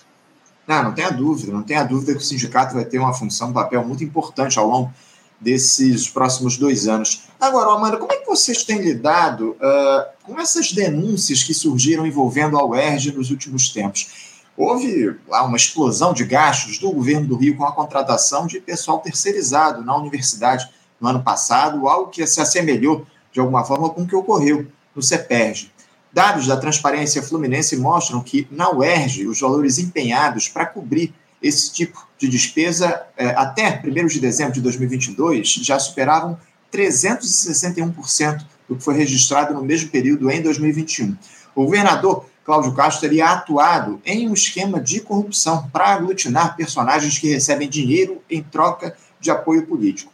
Não, 0.68 0.83
não 0.83 0.94
tenha 0.94 1.12
dúvida, 1.12 1.51
não 1.51 1.63
tenha 1.63 1.83
dúvida 1.83 2.13
que 2.13 2.19
o 2.19 2.25
sindicato 2.25 2.74
vai 2.74 2.86
ter 2.86 2.98
uma 2.98 3.13
função, 3.13 3.50
um 3.50 3.54
papel 3.54 3.86
muito 3.86 4.04
importante 4.04 4.57
ao 4.57 4.68
longo 4.68 4.94
desses 5.39 6.10
próximos 6.10 6.58
dois 6.58 6.88
anos. 6.88 7.24
Agora, 7.39 7.72
Amanda, 7.72 7.98
como 7.98 8.12
é 8.13 8.17
que 8.17 8.25
vocês 8.25 8.63
têm 8.63 8.82
lidado 8.82 9.51
uh, 9.51 10.05
com 10.24 10.39
essas 10.39 10.72
denúncias 10.72 11.43
que 11.43 11.53
surgiram 11.53 12.08
envolvendo 12.08 12.58
a 12.58 12.65
UERJ 12.65 13.12
nos 13.12 13.29
últimos 13.29 13.70
tempos? 13.70 14.34
Houve 14.55 15.17
lá 15.27 15.43
uma 15.43 15.58
explosão 15.58 16.13
de 16.13 16.24
gastos 16.24 16.77
do 16.77 16.91
governo 16.91 17.27
do 17.27 17.36
Rio 17.36 17.58
com 17.58 17.65
a 17.65 17.72
contratação 17.72 18.48
de 18.48 18.62
pessoal 18.62 19.00
terceirizado 19.00 19.84
na 19.84 19.98
universidade 19.98 20.70
no 21.01 21.10
ano 21.10 21.24
passado, 21.24 21.88
algo 21.88 22.10
que 22.10 22.25
se 22.25 22.39
assemelhou 22.39 23.05
de 23.32 23.39
alguma 23.39 23.65
forma 23.65 23.89
com 23.89 24.03
o 24.03 24.08
que 24.08 24.15
ocorreu 24.15 24.67
no 24.96 25.01
CEPERJ. 25.01 25.73
Dados 26.13 26.46
da 26.46 26.55
Transparência 26.55 27.24
Fluminense 27.24 27.75
mostram 27.75 28.22
que, 28.22 28.48
na 28.51 28.70
UERJ, 28.70 29.25
os 29.25 29.39
valores 29.39 29.79
empenhados 29.79 30.48
para 30.48 30.67
cobrir 30.67 31.12
esse 31.41 31.74
tipo 31.74 32.08
de 32.20 32.29
despesa 32.29 33.01
é, 33.17 33.29
até 33.29 33.82
1 33.84 34.05
de 34.05 34.20
dezembro 34.20 34.53
de 34.53 34.62
2022 34.62 35.53
já 35.63 35.79
superavam 35.79 36.38
361% 36.72 38.46
do 38.70 38.75
que 38.75 38.84
foi 38.84 38.96
registrado 38.96 39.55
no 39.55 39.63
mesmo 39.63 39.89
período 39.89 40.29
em 40.29 40.41
2021. 40.41 41.17
O 41.55 41.65
governador 41.65 42.25
Cláudio 42.46 42.74
Castro 42.74 43.01
teria 43.01 43.32
atuado 43.32 44.00
em 44.05 44.29
um 44.29 44.34
esquema 44.34 44.79
de 44.79 45.00
corrupção 45.00 45.67
para 45.74 45.88
aglutinar 45.88 46.55
personagens 46.55 47.17
que 47.17 47.27
recebem 47.27 47.67
dinheiro 47.67 48.22
em 48.29 48.43
troca 48.43 48.96
de 49.20 49.32
apoio 49.32 49.65
político. 49.65 50.12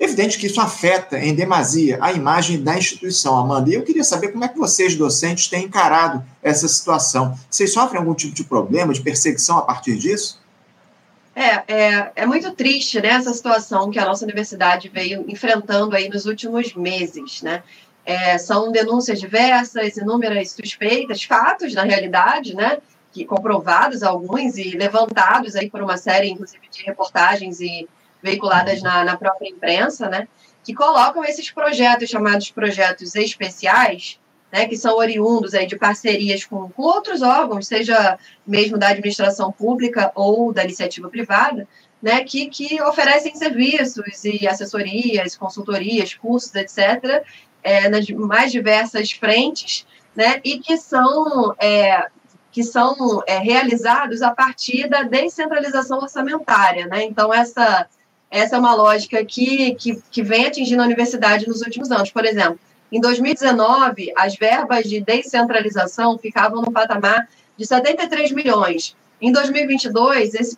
Evidente 0.00 0.38
que 0.38 0.46
isso 0.46 0.60
afeta 0.60 1.18
em 1.18 1.34
demasia 1.34 1.98
a 2.00 2.12
imagem 2.12 2.62
da 2.62 2.78
instituição, 2.78 3.36
Amanda. 3.36 3.68
E 3.68 3.74
eu 3.74 3.82
queria 3.82 4.04
saber 4.04 4.28
como 4.28 4.44
é 4.44 4.48
que 4.48 4.56
vocês, 4.56 4.94
docentes, 4.94 5.48
têm 5.48 5.64
encarado 5.64 6.24
essa 6.40 6.68
situação. 6.68 7.36
Vocês 7.50 7.72
sofrem 7.72 7.98
algum 7.98 8.14
tipo 8.14 8.32
de 8.32 8.44
problema, 8.44 8.92
de 8.92 9.00
perseguição 9.00 9.58
a 9.58 9.62
partir 9.62 9.96
disso? 9.96 10.40
É, 11.34 11.62
é, 11.72 12.12
é 12.14 12.26
muito 12.26 12.52
triste 12.52 13.00
né, 13.00 13.08
essa 13.08 13.32
situação 13.32 13.90
que 13.90 13.98
a 13.98 14.04
nossa 14.04 14.24
universidade 14.24 14.88
veio 14.88 15.24
enfrentando 15.28 15.94
aí 15.94 16.08
nos 16.08 16.26
últimos 16.26 16.74
meses, 16.74 17.42
né? 17.42 17.62
É, 18.04 18.38
são 18.38 18.72
denúncias 18.72 19.20
diversas, 19.20 19.96
inúmeras 19.96 20.52
suspeitas, 20.52 21.22
fatos, 21.24 21.74
na 21.74 21.82
realidade, 21.82 22.54
né? 22.54 22.78
Que 23.12 23.24
comprovados 23.24 24.02
alguns 24.02 24.56
e 24.56 24.70
levantados 24.70 25.54
aí 25.56 25.68
por 25.68 25.82
uma 25.82 25.96
série, 25.96 26.30
inclusive, 26.30 26.62
de 26.70 26.84
reportagens 26.84 27.60
e 27.60 27.88
veiculadas 28.22 28.82
na, 28.82 29.04
na 29.04 29.16
própria 29.16 29.48
imprensa, 29.48 30.08
né, 30.08 30.28
que 30.64 30.74
colocam 30.74 31.24
esses 31.24 31.50
projetos 31.50 32.08
chamados 32.08 32.50
projetos 32.50 33.14
especiais 33.14 34.18
né, 34.52 34.66
que 34.66 34.76
são 34.76 34.96
oriundos 34.96 35.54
aí 35.54 35.66
de 35.66 35.76
parcerias 35.76 36.44
com, 36.44 36.68
com 36.70 36.82
outros 36.82 37.22
órgãos, 37.22 37.66
seja 37.66 38.18
mesmo 38.46 38.78
da 38.78 38.88
administração 38.88 39.52
pública 39.52 40.10
ou 40.14 40.52
da 40.52 40.64
iniciativa 40.64 41.08
privada, 41.08 41.68
né, 42.02 42.22
que, 42.24 42.46
que 42.46 42.80
oferecem 42.82 43.34
serviços 43.34 44.24
e 44.24 44.46
assessorias, 44.46 45.36
consultorias, 45.36 46.14
cursos, 46.14 46.54
etc., 46.54 47.24
é, 47.62 47.88
nas 47.88 48.08
mais 48.08 48.52
diversas 48.52 49.10
frentes, 49.10 49.86
né, 50.14 50.40
e 50.44 50.58
que 50.58 50.76
são, 50.76 51.54
é, 51.58 52.06
que 52.52 52.62
são 52.62 53.22
é, 53.26 53.38
realizados 53.38 54.22
a 54.22 54.30
partir 54.30 54.88
da 54.88 55.02
descentralização 55.02 55.98
orçamentária. 55.98 56.86
Né? 56.86 57.04
Então, 57.04 57.34
essa, 57.34 57.86
essa 58.30 58.56
é 58.56 58.58
uma 58.58 58.74
lógica 58.74 59.24
que, 59.24 59.74
que, 59.74 60.02
que 60.10 60.22
vem 60.22 60.46
atingindo 60.46 60.82
a 60.82 60.86
universidade 60.86 61.48
nos 61.48 61.62
últimos 61.62 61.90
anos. 61.90 62.10
Por 62.10 62.24
exemplo, 62.24 62.58
em 62.90 63.00
2019, 63.00 64.12
as 64.16 64.34
verbas 64.36 64.84
de 64.84 65.00
descentralização 65.00 66.18
ficavam 66.18 66.62
no 66.62 66.72
patamar 66.72 67.28
de 67.56 67.66
73 67.66 68.32
milhões. 68.32 68.96
Em 69.20 69.32
2022, 69.32 70.34
esse, 70.34 70.56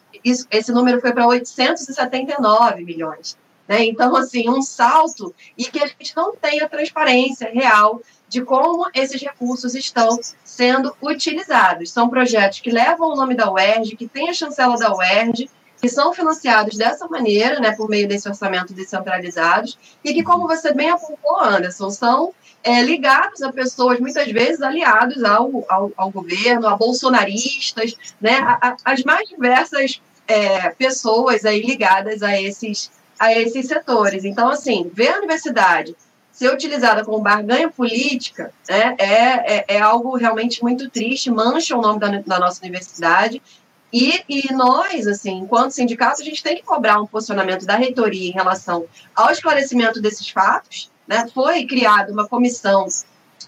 esse 0.50 0.72
número 0.72 1.00
foi 1.00 1.12
para 1.12 1.26
879 1.26 2.84
milhões. 2.84 3.36
Né? 3.66 3.84
Então, 3.84 4.14
assim, 4.16 4.48
um 4.50 4.60
salto 4.60 5.34
e 5.56 5.64
que 5.64 5.82
a 5.82 5.86
gente 5.86 6.14
não 6.16 6.34
tem 6.34 6.60
a 6.60 6.68
transparência 6.68 7.50
real 7.52 8.02
de 8.28 8.42
como 8.42 8.88
esses 8.94 9.22
recursos 9.22 9.74
estão 9.74 10.18
sendo 10.44 10.94
utilizados. 11.02 11.90
São 11.90 12.08
projetos 12.08 12.60
que 12.60 12.70
levam 12.70 13.10
o 13.12 13.16
nome 13.16 13.34
da 13.34 13.50
UERJ, 13.50 13.96
que 13.96 14.08
têm 14.08 14.28
a 14.28 14.34
chancela 14.34 14.76
da 14.76 14.94
UERJ, 14.94 15.48
que 15.80 15.88
são 15.88 16.12
financiados 16.12 16.76
dessa 16.76 17.08
maneira, 17.08 17.58
né, 17.58 17.72
por 17.72 17.88
meio 17.88 18.06
desse 18.06 18.28
orçamento 18.28 18.75
descentralizados, 18.75 19.78
e 20.04 20.12
que, 20.12 20.22
como 20.22 20.46
você 20.46 20.72
bem 20.75 20.90
apontou, 20.90 21.40
Anderson, 21.40 21.90
são 21.90 22.34
é, 22.62 22.82
ligados 22.82 23.40
a 23.42 23.52
pessoas, 23.52 23.99
muitas 23.99 24.30
vezes 24.30 24.60
aliados 24.60 25.25
ao, 25.25 25.64
ao, 25.68 25.90
ao 25.96 26.10
governo, 26.10 26.66
a 26.66 26.76
bolsonaristas, 26.76 27.94
né, 28.20 28.38
a, 28.40 28.68
a, 28.68 28.76
as 28.84 29.02
mais 29.02 29.28
diversas 29.28 30.00
é, 30.28 30.70
pessoas 30.70 31.44
aí 31.44 31.62
ligadas 31.62 32.22
a 32.22 32.40
esses, 32.40 32.90
a 33.18 33.32
esses 33.32 33.66
setores. 33.66 34.25
Então, 34.25 34.50
assim, 34.50 34.90
ver 34.92 35.08
a 35.08 35.18
universidade 35.18 35.96
ser 36.30 36.52
utilizada 36.52 37.04
como 37.04 37.20
barganha 37.20 37.68
política 37.68 38.52
né, 38.68 38.94
é, 38.99 39.56
é, 39.56 39.64
é, 39.68 39.80
algo 39.80 40.16
realmente 40.16 40.62
muito 40.62 40.88
triste, 40.88 41.30
mancha 41.30 41.76
o 41.76 41.82
nome 41.82 42.00
da, 42.00 42.08
da 42.08 42.38
nossa 42.38 42.62
universidade 42.62 43.42
e, 43.92 44.23
e, 44.28 44.52
nós, 44.52 45.06
assim, 45.06 45.38
enquanto 45.38 45.73
sindicato, 45.73 46.23
a 46.23 46.25
gente 46.25 46.42
tem 46.42 46.56
que 46.56 46.62
cobrar 46.62 47.00
um 47.00 47.06
posicionamento 47.06 47.66
da 47.66 47.76
reitoria 47.76 48.28
em 48.28 48.32
relação 48.32 48.87
ao 49.14 49.30
esclarecimento 49.30 50.00
desses 50.00 50.28
fatos. 50.28 50.90
Né? 51.06 51.28
Foi 51.35 51.66
criada 51.66 52.12
uma 52.12 52.28
comissão 52.28 52.87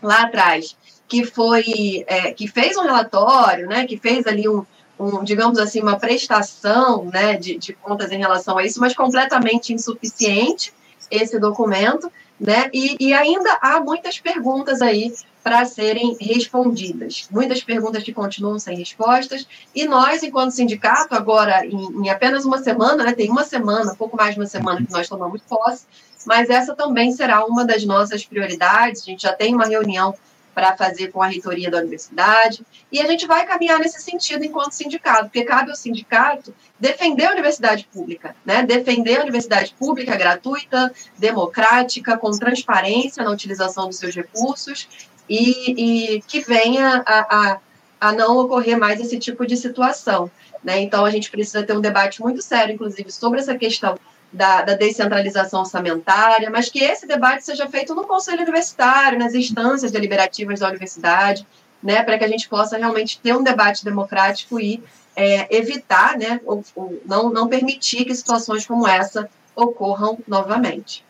lá 0.03 0.23
atrás 0.23 0.77
que 1.07 1.25
foi 1.25 2.05
é, 2.07 2.33
que 2.33 2.49
fez 2.49 2.77
um 2.77 2.83
relatório, 2.83 3.69
né? 3.69 3.87
Que 3.87 3.99
fez 3.99 4.27
ali 4.27 4.49
um, 4.49 4.65
um 4.99 5.23
digamos 5.23 5.59
assim, 5.59 5.81
uma 5.81 5.99
prestação, 5.99 7.05
né? 7.05 7.37
De, 7.37 7.59
de 7.59 7.75
contas 7.75 8.11
em 8.11 8.19
relação 8.19 8.57
a 8.57 8.65
isso, 8.65 8.81
mas 8.81 8.95
completamente 8.95 9.73
insuficiente 9.73 10.73
esse 11.11 11.39
documento, 11.39 12.11
né? 12.43 12.69
E, 12.73 12.97
e 12.99 13.15
ainda 13.15 13.57
há 13.63 13.81
muitas 13.81 14.19
perguntas 14.19 14.83
aí 14.83 15.15
para 15.45 15.65
serem 15.65 16.17
respondidas. 16.21 17.29
Muitas 17.31 17.63
perguntas 17.63 18.03
que 18.03 18.13
continuam 18.13 18.59
sem 18.59 18.77
respostas, 18.77 19.47
e 19.75 19.87
nós, 19.87 20.23
enquanto 20.23 20.51
sindicato, 20.51 21.15
agora, 21.15 21.65
em, 21.65 22.05
em 22.05 22.11
apenas 22.11 22.45
uma 22.45 22.59
semana, 22.59 23.05
né, 23.05 23.13
tem 23.13 23.31
uma 23.31 23.45
semana, 23.45 23.95
pouco 23.95 24.17
mais 24.17 24.35
de 24.35 24.41
uma 24.41 24.47
semana 24.47 24.85
que 24.85 24.93
nós 24.93 25.09
tomamos 25.09 25.41
posse, 25.49 25.87
mas 26.27 26.51
essa 26.51 26.75
também 26.75 27.13
será 27.13 27.45
uma 27.45 27.65
das 27.65 27.85
nossas 27.85 28.25
prioridades. 28.25 29.03
A 29.03 29.05
gente 29.07 29.23
já 29.23 29.33
tem 29.33 29.55
uma 29.55 29.65
reunião 29.65 30.15
para 30.55 30.77
fazer 30.77 31.11
com 31.11 31.23
a 31.23 31.27
reitoria 31.27 31.71
da 31.71 31.79
universidade, 31.79 32.65
e 32.91 33.01
a 33.01 33.07
gente 33.07 33.27
vai 33.27 33.47
caminhar 33.47 33.79
nesse 33.79 34.01
sentido 34.01 34.45
enquanto 34.45 34.73
sindicato, 34.73 35.25
porque 35.25 35.45
cabe 35.45 35.71
ao 35.71 35.77
sindicato 35.77 36.55
defender 36.79 37.27
a 37.27 37.33
universidade 37.33 37.89
pública, 37.93 38.37
né? 38.45 38.63
defender 38.63 39.19
a 39.19 39.23
universidade 39.23 39.75
pública 39.79 40.17
gratuita, 40.17 40.93
democrática, 41.19 42.19
com 42.19 42.31
transparência 42.31 43.25
na 43.25 43.31
utilização 43.31 43.87
dos 43.87 43.97
seus 43.97 44.15
recursos, 44.15 44.89
e, 45.29 46.17
e 46.17 46.23
que 46.23 46.41
venha 46.41 47.03
a, 47.07 47.37
a, 47.37 47.59
a, 48.01 48.13
não 48.13 48.37
ocorrer 48.39 48.79
mais 48.79 49.01
esse 49.01 49.19
tipo 49.19 49.47
de 49.47 49.57
situação. 49.57 50.31
Né? 50.63 50.81
Então, 50.81 51.05
a 51.05 51.11
gente 51.11 51.31
precisa 51.31 51.63
ter 51.63 51.77
um 51.77 51.81
debate 51.81 52.21
muito 52.21 52.43
sério, 52.43 52.75
inclusive, 52.75 53.11
sobre 53.11 53.41
essa 53.41 53.57
questão 53.57 53.99
da, 54.33 54.63
da, 54.63 54.75
descentralização 54.75 55.61
orçamentária, 55.61 56.51
mas 56.51 56.69
que 56.69 56.83
esse 56.83 57.07
debate 57.07 57.45
seja 57.45 57.69
feito 57.69 57.95
no 57.95 58.05
Conselho 58.05 58.43
Universitário, 58.43 59.19
nas 59.19 59.35
instâncias 59.35 59.91
deliberativas 59.91 60.61
da 60.61 60.69
universidade, 60.69 61.47
né, 61.83 62.03
para 62.03 62.17
que 62.17 62.25
a 62.25 62.29
gente 62.29 62.49
possa 62.49 62.79
realmente 62.79 63.21
ter 63.21 63.37
um 63.37 63.43
debate 63.43 63.85
democrático 63.85 64.59
e 64.59 64.83
é, 65.15 65.55
evitar, 65.55 66.17
né, 66.17 66.41
ou, 66.45 66.65
ou 66.75 67.01
não, 67.05 67.31
não 67.31 67.49
permitir 67.49 68.05
que 68.05 68.15
situações 68.15 68.67
como 68.67 68.87
essa 68.87 69.29
ocorram 69.55 70.19
novamente. 70.27 71.05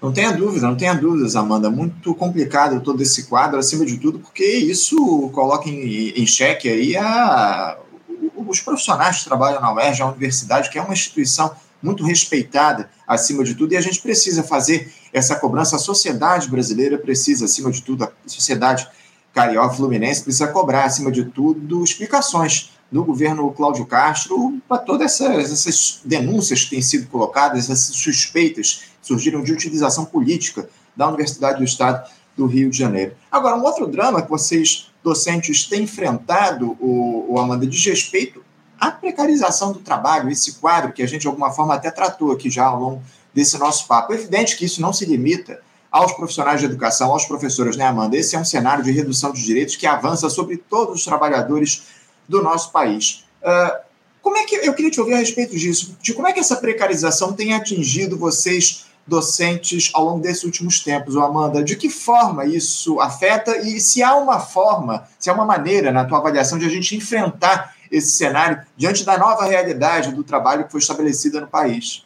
Não 0.00 0.12
tenha 0.12 0.30
dúvida, 0.30 0.68
não 0.68 0.76
tenha 0.76 0.94
dúvidas, 0.94 1.34
Amanda. 1.34 1.68
Muito 1.68 2.14
complicado 2.14 2.80
todo 2.80 3.02
esse 3.02 3.26
quadro, 3.26 3.58
acima 3.58 3.84
de 3.84 3.98
tudo, 3.98 4.20
porque 4.20 4.44
isso 4.44 4.96
coloca 5.34 5.68
em, 5.68 6.10
em 6.10 6.24
xeque 6.24 6.68
aí 6.68 6.96
a, 6.96 7.76
os 8.36 8.60
profissionais 8.60 9.18
que 9.18 9.24
trabalham 9.24 9.60
na 9.60 9.74
UERJ, 9.74 10.02
a 10.02 10.06
universidade, 10.06 10.70
que 10.70 10.78
é 10.78 10.82
uma 10.82 10.92
instituição 10.92 11.50
muito 11.82 12.04
respeitada 12.04 12.90
acima 13.06 13.44
de 13.44 13.54
tudo, 13.54 13.72
e 13.72 13.76
a 13.76 13.80
gente 13.80 14.00
precisa 14.00 14.42
fazer 14.42 14.92
essa 15.12 15.36
cobrança. 15.36 15.76
A 15.76 15.78
sociedade 15.78 16.48
brasileira 16.48 16.98
precisa, 16.98 17.44
acima 17.44 17.70
de 17.70 17.82
tudo, 17.82 18.04
a 18.04 18.12
sociedade 18.26 18.88
carioca 19.32 19.74
fluminense 19.74 20.22
precisa 20.22 20.48
cobrar, 20.48 20.84
acima 20.84 21.12
de 21.12 21.24
tudo, 21.24 21.84
explicações 21.84 22.72
do 22.90 23.04
governo 23.04 23.50
Cláudio 23.52 23.84
Castro 23.86 24.58
para 24.66 24.78
todas 24.78 25.12
essas, 25.12 25.52
essas, 25.52 26.00
denúncias 26.04 26.64
que 26.64 26.70
têm 26.70 26.82
sido 26.82 27.06
colocadas, 27.08 27.70
essas 27.70 27.96
suspeitas 27.96 28.84
que 29.00 29.06
surgiram 29.06 29.42
de 29.42 29.52
utilização 29.52 30.04
política 30.04 30.68
da 30.96 31.06
Universidade 31.06 31.58
do 31.58 31.64
Estado 31.64 32.08
do 32.36 32.46
Rio 32.46 32.70
de 32.70 32.78
Janeiro. 32.78 33.14
Agora, 33.30 33.56
um 33.56 33.64
outro 33.64 33.86
drama 33.86 34.22
que 34.22 34.30
vocês, 34.30 34.90
docentes, 35.04 35.66
têm 35.66 35.82
enfrentado, 35.82 36.76
o, 36.80 37.34
o 37.34 37.38
Amanda, 37.38 37.66
diz 37.66 37.84
respeito 37.84 38.42
à 38.80 38.90
precarização 38.90 39.72
do 39.72 39.80
trabalho, 39.80 40.30
esse 40.30 40.54
quadro 40.54 40.92
que 40.92 41.02
a 41.02 41.06
gente, 41.06 41.22
de 41.22 41.26
alguma 41.26 41.50
forma, 41.50 41.74
até 41.74 41.90
tratou 41.90 42.32
aqui 42.32 42.50
já 42.50 42.66
ao 42.66 42.78
longo 42.78 43.02
desse 43.34 43.58
nosso 43.58 43.86
papo. 43.86 44.12
É 44.12 44.16
evidente 44.16 44.56
que 44.56 44.64
isso 44.64 44.80
não 44.80 44.92
se 44.92 45.04
limita 45.04 45.60
aos 45.90 46.12
profissionais 46.12 46.60
de 46.60 46.66
educação, 46.66 47.10
aos 47.10 47.24
professores, 47.24 47.76
né, 47.76 47.86
Amanda? 47.86 48.16
Esse 48.16 48.36
é 48.36 48.38
um 48.38 48.44
cenário 48.44 48.84
de 48.84 48.90
redução 48.90 49.32
de 49.32 49.42
direitos 49.42 49.76
que 49.76 49.86
avança 49.86 50.28
sobre 50.28 50.56
todos 50.56 50.96
os 50.96 51.04
trabalhadores 51.04 51.84
do 52.28 52.42
nosso 52.42 52.70
país. 52.70 53.24
Uh, 53.42 53.88
como 54.20 54.36
é 54.36 54.44
que 54.44 54.56
eu 54.56 54.74
queria 54.74 54.90
te 54.90 55.00
ouvir 55.00 55.14
a 55.14 55.18
respeito 55.18 55.56
disso? 55.56 55.96
De 56.02 56.12
como 56.12 56.28
é 56.28 56.32
que 56.32 56.40
essa 56.40 56.56
precarização 56.56 57.32
tem 57.32 57.54
atingido 57.54 58.18
vocês 58.18 58.86
docentes 59.06 59.90
ao 59.94 60.04
longo 60.04 60.20
desses 60.20 60.44
últimos 60.44 60.80
tempos, 60.80 61.16
Amanda? 61.16 61.64
De 61.64 61.76
que 61.76 61.88
forma 61.88 62.44
isso 62.44 63.00
afeta 63.00 63.56
e 63.56 63.80
se 63.80 64.02
há 64.02 64.14
uma 64.16 64.38
forma, 64.38 65.08
se 65.18 65.30
há 65.30 65.32
uma 65.32 65.46
maneira, 65.46 65.90
na 65.90 66.04
tua 66.04 66.18
avaliação, 66.18 66.58
de 66.58 66.66
a 66.66 66.68
gente 66.68 66.94
enfrentar 66.94 67.74
esse 67.90 68.12
cenário 68.12 68.62
diante 68.76 69.04
da 69.04 69.18
nova 69.18 69.44
realidade 69.44 70.12
do 70.12 70.24
trabalho 70.24 70.64
que 70.64 70.72
foi 70.72 70.80
estabelecida 70.80 71.40
no 71.40 71.46
país? 71.46 72.04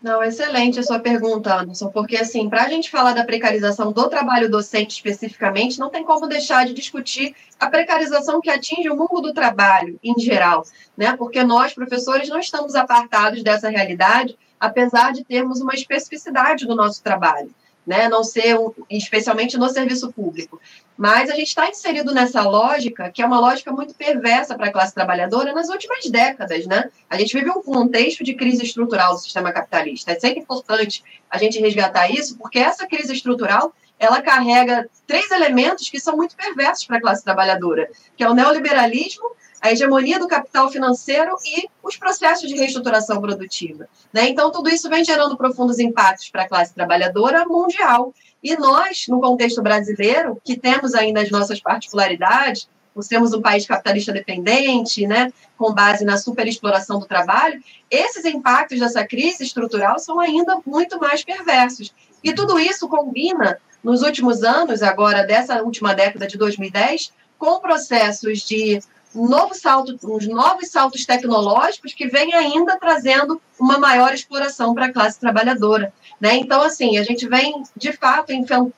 Não, 0.00 0.22
excelente 0.22 0.78
a 0.78 0.82
sua 0.84 1.00
pergunta, 1.00 1.60
Anderson, 1.60 1.88
porque 1.88 2.16
assim, 2.16 2.48
para 2.48 2.62
a 2.62 2.68
gente 2.68 2.88
falar 2.88 3.14
da 3.14 3.24
precarização 3.24 3.90
do 3.90 4.08
trabalho 4.08 4.48
docente 4.48 4.94
especificamente, 4.94 5.78
não 5.78 5.90
tem 5.90 6.04
como 6.04 6.28
deixar 6.28 6.64
de 6.64 6.72
discutir 6.72 7.34
a 7.58 7.66
precarização 7.66 8.40
que 8.40 8.48
atinge 8.48 8.88
o 8.88 8.96
mundo 8.96 9.20
do 9.20 9.34
trabalho 9.34 9.98
em 10.02 10.14
geral, 10.20 10.64
né? 10.96 11.16
Porque 11.16 11.42
nós, 11.42 11.74
professores, 11.74 12.28
não 12.28 12.38
estamos 12.38 12.76
apartados 12.76 13.42
dessa 13.42 13.68
realidade, 13.68 14.38
apesar 14.60 15.12
de 15.12 15.24
termos 15.24 15.60
uma 15.60 15.74
especificidade 15.74 16.64
do 16.64 16.76
nosso 16.76 17.02
trabalho 17.02 17.50
né, 17.88 18.06
não 18.06 18.22
ser, 18.22 18.58
um, 18.58 18.70
especialmente 18.90 19.56
no 19.56 19.66
serviço 19.70 20.12
público. 20.12 20.60
Mas 20.94 21.30
a 21.30 21.34
gente 21.34 21.48
está 21.48 21.66
inserido 21.70 22.12
nessa 22.12 22.42
lógica, 22.42 23.10
que 23.10 23.22
é 23.22 23.26
uma 23.26 23.40
lógica 23.40 23.72
muito 23.72 23.94
perversa 23.94 24.54
para 24.54 24.66
a 24.66 24.72
classe 24.72 24.92
trabalhadora 24.92 25.54
nas 25.54 25.70
últimas 25.70 26.04
décadas. 26.04 26.66
Né? 26.66 26.90
A 27.08 27.16
gente 27.16 27.32
vive 27.32 27.50
um 27.50 27.62
contexto 27.62 28.22
de 28.22 28.34
crise 28.34 28.62
estrutural 28.62 29.14
do 29.14 29.20
sistema 29.20 29.50
capitalista. 29.50 30.12
É 30.12 30.20
sempre 30.20 30.40
importante 30.40 31.02
a 31.30 31.38
gente 31.38 31.58
resgatar 31.58 32.10
isso, 32.10 32.36
porque 32.36 32.58
essa 32.58 32.86
crise 32.86 33.14
estrutural 33.14 33.72
ela 33.98 34.20
carrega 34.20 34.88
três 35.06 35.30
elementos 35.30 35.88
que 35.88 35.98
são 35.98 36.14
muito 36.14 36.36
perversos 36.36 36.84
para 36.84 36.98
a 36.98 37.00
classe 37.00 37.24
trabalhadora, 37.24 37.90
que 38.16 38.22
é 38.22 38.28
o 38.28 38.34
neoliberalismo, 38.34 39.30
a 39.60 39.72
hegemonia 39.72 40.18
do 40.18 40.28
capital 40.28 40.70
financeiro 40.70 41.36
e 41.44 41.68
os 41.82 41.96
processos 41.96 42.48
de 42.48 42.56
reestruturação 42.56 43.20
produtiva. 43.20 43.88
Né? 44.12 44.28
Então, 44.28 44.50
tudo 44.50 44.68
isso 44.68 44.88
vem 44.88 45.04
gerando 45.04 45.36
profundos 45.36 45.78
impactos 45.78 46.30
para 46.30 46.42
a 46.42 46.48
classe 46.48 46.74
trabalhadora 46.74 47.44
mundial. 47.46 48.14
E 48.42 48.56
nós, 48.56 49.06
no 49.08 49.20
contexto 49.20 49.60
brasileiro, 49.62 50.40
que 50.44 50.56
temos 50.56 50.94
ainda 50.94 51.20
as 51.20 51.30
nossas 51.30 51.60
particularidades, 51.60 52.68
por 52.94 53.02
sermos 53.02 53.32
um 53.32 53.40
país 53.40 53.64
capitalista 53.64 54.12
dependente, 54.12 55.06
né, 55.06 55.32
com 55.56 55.72
base 55.72 56.04
na 56.04 56.18
superexploração 56.18 56.98
do 56.98 57.06
trabalho, 57.06 57.62
esses 57.88 58.24
impactos 58.24 58.80
dessa 58.80 59.06
crise 59.06 59.44
estrutural 59.44 60.00
são 60.00 60.18
ainda 60.18 60.58
muito 60.66 60.98
mais 60.98 61.22
perversos. 61.22 61.94
E 62.24 62.32
tudo 62.32 62.58
isso 62.58 62.88
combina 62.88 63.58
nos 63.84 64.02
últimos 64.02 64.42
anos, 64.42 64.82
agora 64.82 65.22
dessa 65.22 65.62
última 65.62 65.94
década 65.94 66.26
de 66.26 66.36
2010, 66.36 67.12
com 67.38 67.60
processos 67.60 68.40
de 68.40 68.80
novo 69.14 69.54
salto, 69.54 69.98
uns 70.04 70.26
novos 70.26 70.68
saltos 70.68 71.04
tecnológicos 71.04 71.94
que 71.94 72.06
vêm 72.06 72.34
ainda 72.34 72.78
trazendo 72.78 73.40
uma 73.58 73.78
maior 73.78 74.12
exploração 74.12 74.74
para 74.74 74.86
a 74.86 74.92
classe 74.92 75.18
trabalhadora. 75.18 75.92
Né? 76.20 76.36
Então, 76.36 76.60
assim, 76.62 76.98
a 76.98 77.02
gente 77.02 77.26
vem, 77.28 77.62
de 77.76 77.92
fato, 77.92 78.32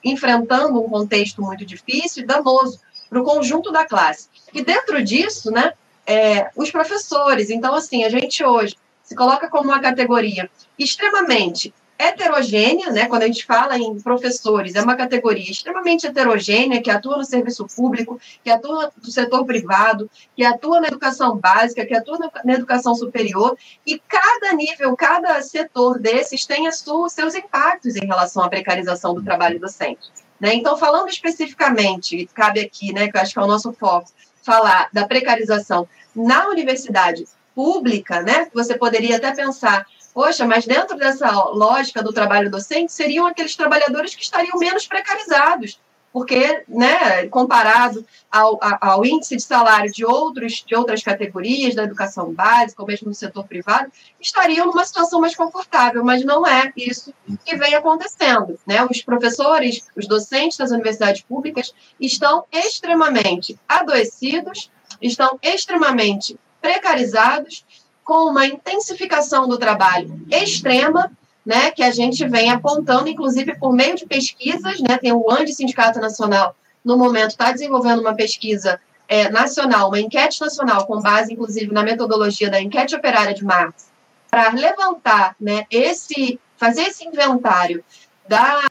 enfrentando 0.04 0.80
um 0.80 0.88
contexto 0.88 1.42
muito 1.42 1.64
difícil 1.64 2.22
e 2.22 2.26
danoso 2.26 2.80
para 3.08 3.20
o 3.20 3.24
conjunto 3.24 3.72
da 3.72 3.84
classe. 3.84 4.28
E 4.54 4.62
dentro 4.62 5.02
disso, 5.02 5.50
né, 5.50 5.72
é, 6.06 6.50
os 6.56 6.70
professores. 6.70 7.50
Então, 7.50 7.74
assim, 7.74 8.04
a 8.04 8.08
gente 8.08 8.44
hoje 8.44 8.76
se 9.02 9.14
coloca 9.14 9.48
como 9.48 9.70
uma 9.70 9.80
categoria 9.80 10.48
extremamente 10.78 11.74
heterogênea, 12.00 12.90
né? 12.90 13.06
Quando 13.06 13.24
a 13.24 13.26
gente 13.26 13.44
fala 13.44 13.76
em 13.78 14.00
professores, 14.00 14.74
é 14.74 14.82
uma 14.82 14.96
categoria 14.96 15.50
extremamente 15.50 16.06
heterogênea 16.06 16.80
que 16.80 16.90
atua 16.90 17.18
no 17.18 17.24
serviço 17.24 17.66
público, 17.66 18.18
que 18.42 18.50
atua 18.50 18.90
no 18.96 19.10
setor 19.10 19.44
privado, 19.44 20.10
que 20.34 20.42
atua 20.42 20.80
na 20.80 20.88
educação 20.88 21.36
básica, 21.36 21.84
que 21.84 21.94
atua 21.94 22.30
na 22.44 22.54
educação 22.54 22.94
superior, 22.94 23.56
e 23.86 24.00
cada 24.08 24.54
nível, 24.54 24.96
cada 24.96 25.42
setor 25.42 25.98
desses 25.98 26.46
tem 26.46 26.66
os 26.66 26.82
seus 27.12 27.34
impactos 27.34 27.96
em 27.96 28.06
relação 28.06 28.42
à 28.42 28.48
precarização 28.48 29.14
do 29.14 29.22
trabalho 29.22 29.60
docente. 29.60 30.08
Né? 30.40 30.54
Então, 30.54 30.76
falando 30.78 31.10
especificamente, 31.10 32.26
cabe 32.32 32.60
aqui, 32.60 32.94
né, 32.94 33.08
que 33.08 33.16
eu 33.16 33.20
acho 33.20 33.34
que 33.34 33.38
é 33.38 33.42
o 33.42 33.46
nosso 33.46 33.72
foco, 33.74 34.10
falar 34.42 34.88
da 34.90 35.06
precarização 35.06 35.86
na 36.16 36.48
universidade 36.48 37.26
pública, 37.54 38.22
né? 38.22 38.48
Você 38.54 38.76
poderia 38.76 39.16
até 39.16 39.34
pensar 39.34 39.86
Poxa, 40.20 40.46
mas 40.46 40.66
dentro 40.66 40.98
dessa 40.98 41.30
lógica 41.46 42.02
do 42.02 42.12
trabalho 42.12 42.50
docente, 42.50 42.92
seriam 42.92 43.26
aqueles 43.26 43.56
trabalhadores 43.56 44.14
que 44.14 44.22
estariam 44.22 44.58
menos 44.58 44.86
precarizados, 44.86 45.80
porque, 46.12 46.62
né, 46.68 47.26
comparado 47.28 48.04
ao, 48.30 48.58
ao 48.82 49.02
índice 49.06 49.36
de 49.36 49.42
salário 49.42 49.90
de, 49.90 50.04
outros, 50.04 50.62
de 50.62 50.76
outras 50.76 51.02
categorias 51.02 51.74
da 51.74 51.84
educação 51.84 52.34
básica, 52.34 52.82
ou 52.82 52.86
mesmo 52.86 53.08
no 53.08 53.14
setor 53.14 53.46
privado, 53.46 53.90
estariam 54.20 54.66
numa 54.66 54.84
situação 54.84 55.22
mais 55.22 55.34
confortável, 55.34 56.04
mas 56.04 56.22
não 56.22 56.46
é 56.46 56.70
isso 56.76 57.14
que 57.42 57.56
vem 57.56 57.74
acontecendo. 57.74 58.60
Né? 58.66 58.84
Os 58.84 59.00
professores, 59.00 59.88
os 59.96 60.06
docentes 60.06 60.58
das 60.58 60.70
universidades 60.70 61.22
públicas 61.22 61.72
estão 61.98 62.44
extremamente 62.52 63.58
adoecidos, 63.66 64.70
estão 65.00 65.38
extremamente 65.42 66.38
precarizados 66.60 67.64
com 68.10 68.28
uma 68.28 68.44
intensificação 68.44 69.46
do 69.46 69.56
trabalho 69.56 70.20
extrema, 70.28 71.12
né, 71.46 71.70
que 71.70 71.80
a 71.80 71.92
gente 71.92 72.26
vem 72.26 72.50
apontando, 72.50 73.08
inclusive 73.08 73.56
por 73.56 73.72
meio 73.72 73.94
de 73.94 74.04
pesquisas, 74.04 74.80
né, 74.80 74.98
tem 74.98 75.12
o 75.12 75.30
ANDE 75.30 75.54
Sindicato 75.54 76.00
Nacional, 76.00 76.56
no 76.84 76.98
momento, 76.98 77.30
está 77.30 77.52
desenvolvendo 77.52 78.00
uma 78.00 78.12
pesquisa 78.12 78.80
é, 79.06 79.30
nacional, 79.30 79.86
uma 79.86 80.00
enquete 80.00 80.40
nacional, 80.40 80.88
com 80.88 81.00
base, 81.00 81.32
inclusive, 81.32 81.72
na 81.72 81.84
metodologia 81.84 82.50
da 82.50 82.60
enquete 82.60 82.96
operária 82.96 83.32
de 83.32 83.44
Marx, 83.44 83.86
para 84.28 84.50
levantar 84.50 85.36
né, 85.40 85.64
esse, 85.70 86.40
fazer 86.56 86.88
esse 86.88 87.06
inventário 87.06 87.84
da. 88.26 88.64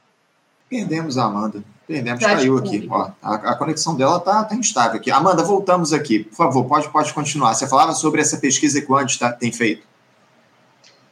Perdemos 0.69 1.17
a 1.17 1.23
Amanda. 1.23 1.63
Perdemos, 1.89 2.23
caiu 2.23 2.55
aqui. 2.55 2.87
Ó, 2.87 3.09
a, 3.19 3.33
a, 3.33 3.55
conexão 3.55 3.95
dela 3.95 4.19
tá, 4.19 4.43
tá 4.43 4.53
instável 4.53 4.99
aqui. 4.99 5.09
Amanda, 5.09 5.43
voltamos 5.43 5.91
aqui. 5.91 6.19
Por 6.19 6.35
favor, 6.35 6.65
pode, 6.65 6.87
pode 6.89 7.11
continuar. 7.11 7.55
Você 7.55 7.67
falava 7.67 7.93
sobre 7.93 8.21
essa 8.21 8.37
pesquisa 8.37 8.79
que 8.79 8.91
o 8.91 9.17
tá, 9.17 9.31
tem 9.33 9.51
feito. 9.51 9.87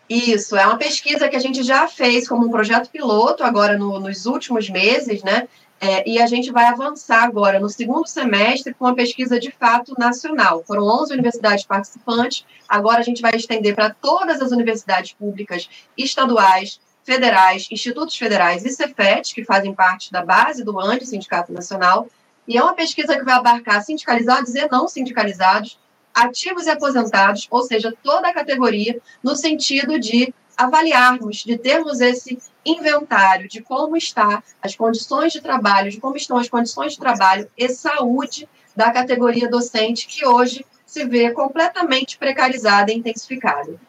Isso, 0.08 0.56
é 0.56 0.68
uma 0.68 0.78
pesquisa 0.78 1.28
que 1.30 1.36
a 1.36 1.40
gente 1.40 1.64
já 1.64 1.88
fez 1.88 2.30
como 2.30 2.46
um 2.46 2.52
projeto 2.52 2.92
piloto 2.92 3.44
agora 3.44 3.76
no, 3.76 4.00
nos 4.00 4.28
últimos 4.28 4.70
meses, 4.70 5.24
né? 5.24 5.48
É, 5.82 6.08
e 6.08 6.22
a 6.22 6.28
gente 6.28 6.52
vai 6.52 6.66
avançar 6.66 7.24
agora 7.24 7.60
no 7.60 7.70
segundo 7.70 8.06
semestre 8.06 8.76
com 8.76 8.86
uma 8.86 8.96
pesquisa 8.96 9.40
de 9.40 9.50
fato 9.50 9.96
nacional. 9.98 10.64
Foram 10.64 10.84
11 10.84 11.14
universidades 11.14 11.66
participantes, 11.66 12.46
agora 12.70 13.00
a 13.00 13.04
gente 13.04 13.22
vai 13.22 13.36
estender 13.36 13.74
para 13.74 13.90
todas 13.90 14.44
as 14.44 14.52
universidades 14.52 15.14
públicas 15.14 15.68
estaduais, 15.98 16.80
federais, 17.08 17.70
institutos 17.72 18.18
federais 18.18 18.66
e 18.66 18.70
Cefet, 18.70 19.34
que 19.34 19.46
fazem 19.46 19.74
parte 19.74 20.12
da 20.12 20.26
base 20.26 20.62
do 20.62 20.78
ANDE, 20.78 21.06
Sindicato 21.06 21.54
Nacional, 21.54 22.10
e 22.46 22.58
é 22.58 22.62
uma 22.62 22.74
pesquisa 22.74 23.18
que 23.18 23.24
vai 23.24 23.36
abarcar 23.36 23.82
sindicalizados 23.82 24.54
e 24.54 24.68
não 24.70 24.90
sindicalizados, 24.90 25.80
ativos 26.14 26.66
e 26.66 26.70
aposentados, 26.70 27.48
ou 27.50 27.64
seja, 27.64 27.94
toda 28.04 28.28
a 28.28 28.34
categoria, 28.34 29.00
no 29.24 29.38
sentido 29.38 29.98
de 29.98 30.34
avaliarmos, 30.58 31.38
de 31.38 31.58
termos 31.58 32.02
esse 32.02 32.40
inventário 32.66 33.48
de 33.48 33.62
como 33.62 33.96
está 33.96 34.44
as 34.62 34.76
condições 34.76 35.32
de 35.32 35.40
trabalho, 35.40 35.90
de 35.90 36.02
como 36.02 36.18
estão 36.18 36.36
as 36.36 36.50
condições 36.50 36.94
de 36.94 37.00
trabalho 37.00 37.50
e 37.58 37.70
saúde 37.70 38.50
da 38.76 38.92
categoria 38.92 39.50
docente, 39.50 40.08
que 40.08 40.26
hoje 40.26 40.66
se 40.86 41.06
vê 41.06 41.32
completamente 41.32 42.18
precarizada 42.18 42.92
e 42.92 42.98
intensificada 42.98 43.80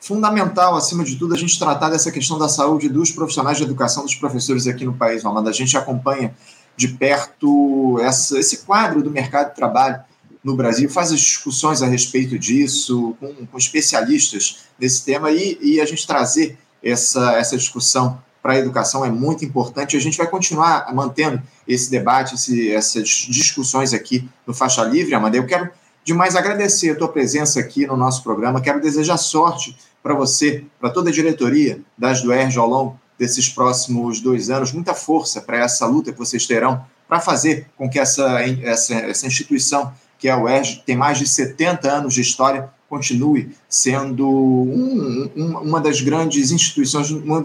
fundamental, 0.00 0.76
acima 0.76 1.04
de 1.04 1.16
tudo, 1.16 1.34
a 1.34 1.38
gente 1.38 1.58
tratar 1.58 1.90
dessa 1.90 2.10
questão 2.10 2.38
da 2.38 2.48
saúde 2.48 2.88
dos 2.88 3.10
profissionais 3.10 3.58
de 3.58 3.64
educação, 3.64 4.04
dos 4.04 4.14
professores 4.14 4.66
aqui 4.66 4.84
no 4.84 4.94
país, 4.94 5.24
Amanda. 5.24 5.50
A 5.50 5.52
gente 5.52 5.76
acompanha 5.76 6.34
de 6.76 6.88
perto 6.88 7.98
essa, 8.00 8.38
esse 8.38 8.58
quadro 8.58 9.02
do 9.02 9.10
mercado 9.10 9.50
de 9.50 9.56
trabalho 9.56 10.00
no 10.42 10.54
Brasil, 10.54 10.88
faz 10.88 11.12
as 11.12 11.20
discussões 11.20 11.82
a 11.82 11.86
respeito 11.86 12.38
disso, 12.38 13.16
com, 13.18 13.46
com 13.46 13.58
especialistas 13.58 14.60
nesse 14.78 15.04
tema, 15.04 15.30
e, 15.30 15.58
e, 15.60 15.80
a 15.80 15.84
gente 15.84 16.06
trazer 16.06 16.56
essa, 16.82 17.32
essa 17.32 17.56
discussão 17.56 18.22
para 18.40 18.52
a 18.52 18.58
educação 18.58 19.04
é 19.04 19.10
muito 19.10 19.44
importante. 19.44 19.96
A 19.96 20.00
gente 20.00 20.16
vai 20.16 20.28
continuar 20.28 20.94
mantendo 20.94 21.42
esse 21.66 21.90
debate, 21.90 22.36
esse, 22.36 22.70
essas 22.70 23.08
discussões 23.28 23.92
aqui 23.92 24.28
no 24.46 24.54
Faixa 24.54 24.84
Livre, 24.84 25.12
Amanda. 25.12 25.36
Eu 25.36 25.46
quero 25.46 25.68
demais 26.08 26.34
agradecer 26.34 26.88
a 26.88 26.94
tua 26.94 27.08
presença 27.08 27.60
aqui 27.60 27.86
no 27.86 27.94
nosso 27.94 28.22
programa, 28.22 28.62
quero 28.62 28.80
desejar 28.80 29.18
sorte 29.18 29.76
para 30.02 30.14
você, 30.14 30.64
para 30.80 30.88
toda 30.88 31.10
a 31.10 31.12
diretoria 31.12 31.82
das 31.98 32.22
do 32.22 32.32
ERJ 32.32 32.58
ao 32.58 32.66
longo 32.66 33.00
desses 33.18 33.46
próximos 33.50 34.18
dois 34.18 34.48
anos, 34.48 34.72
muita 34.72 34.94
força 34.94 35.38
para 35.38 35.58
essa 35.58 35.84
luta 35.86 36.10
que 36.10 36.18
vocês 36.18 36.46
terão 36.46 36.82
para 37.06 37.20
fazer 37.20 37.66
com 37.76 37.90
que 37.90 37.98
essa, 37.98 38.40
essa, 38.62 38.94
essa 38.94 39.26
instituição, 39.26 39.92
que 40.18 40.28
é 40.28 40.34
o 40.34 40.48
ERJ, 40.48 40.82
tem 40.86 40.96
mais 40.96 41.18
de 41.18 41.28
70 41.28 41.90
anos 41.90 42.14
de 42.14 42.22
história, 42.22 42.70
continue 42.88 43.54
sendo 43.68 44.26
um, 44.26 45.30
um, 45.36 45.58
uma 45.58 45.78
das 45.78 46.00
grandes 46.00 46.50
instituições, 46.50 47.10
uma, 47.10 47.40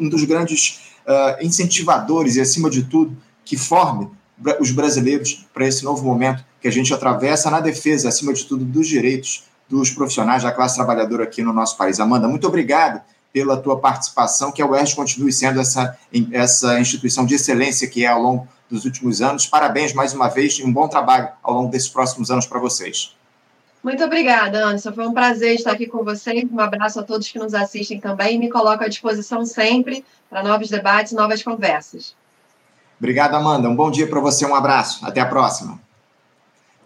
um 0.00 0.08
dos 0.08 0.24
grandes 0.24 0.90
uh, 1.06 1.40
incentivadores 1.40 2.34
e, 2.34 2.40
acima 2.40 2.68
de 2.68 2.82
tudo, 2.82 3.16
que 3.44 3.56
forme 3.56 4.10
os 4.60 4.72
brasileiros 4.72 5.46
para 5.54 5.68
esse 5.68 5.84
novo 5.84 6.04
momento 6.04 6.47
que 6.60 6.68
a 6.68 6.72
gente 6.72 6.92
atravessa 6.92 7.50
na 7.50 7.60
defesa, 7.60 8.08
acima 8.08 8.32
de 8.32 8.44
tudo, 8.44 8.64
dos 8.64 8.86
direitos 8.86 9.44
dos 9.68 9.90
profissionais 9.90 10.42
da 10.42 10.50
classe 10.50 10.76
trabalhadora 10.76 11.24
aqui 11.24 11.42
no 11.42 11.52
nosso 11.52 11.76
país. 11.76 12.00
Amanda, 12.00 12.26
muito 12.26 12.46
obrigado 12.46 13.02
pela 13.32 13.56
tua 13.56 13.78
participação, 13.78 14.50
que 14.50 14.62
a 14.62 14.66
UERJ 14.66 14.96
continue 14.96 15.32
sendo 15.32 15.60
essa, 15.60 15.96
essa 16.32 16.80
instituição 16.80 17.26
de 17.26 17.34
excelência 17.34 17.86
que 17.86 18.04
é 18.04 18.08
ao 18.08 18.20
longo 18.20 18.48
dos 18.70 18.84
últimos 18.84 19.20
anos. 19.20 19.46
Parabéns 19.46 19.92
mais 19.92 20.14
uma 20.14 20.28
vez 20.28 20.54
e 20.54 20.64
um 20.64 20.72
bom 20.72 20.88
trabalho 20.88 21.28
ao 21.42 21.54
longo 21.54 21.70
desses 21.70 21.88
próximos 21.88 22.30
anos 22.30 22.46
para 22.46 22.58
vocês. 22.58 23.14
Muito 23.82 24.02
obrigada, 24.02 24.64
Anderson. 24.64 24.92
Foi 24.92 25.06
um 25.06 25.14
prazer 25.14 25.54
estar 25.54 25.72
aqui 25.72 25.86
com 25.86 26.02
vocês. 26.02 26.44
Um 26.50 26.58
abraço 26.58 26.98
a 26.98 27.02
todos 27.02 27.28
que 27.28 27.38
nos 27.38 27.54
assistem 27.54 28.00
também 28.00 28.34
e 28.34 28.38
me 28.38 28.50
coloco 28.50 28.82
à 28.82 28.88
disposição 28.88 29.44
sempre 29.46 30.04
para 30.28 30.42
novos 30.42 30.68
debates, 30.68 31.12
novas 31.12 31.42
conversas. 31.42 32.14
Obrigado, 32.98 33.34
Amanda. 33.34 33.68
Um 33.68 33.76
bom 33.76 33.90
dia 33.90 34.08
para 34.08 34.20
você, 34.20 34.44
um 34.44 34.54
abraço. 34.54 35.06
Até 35.06 35.20
a 35.20 35.26
próxima. 35.26 35.78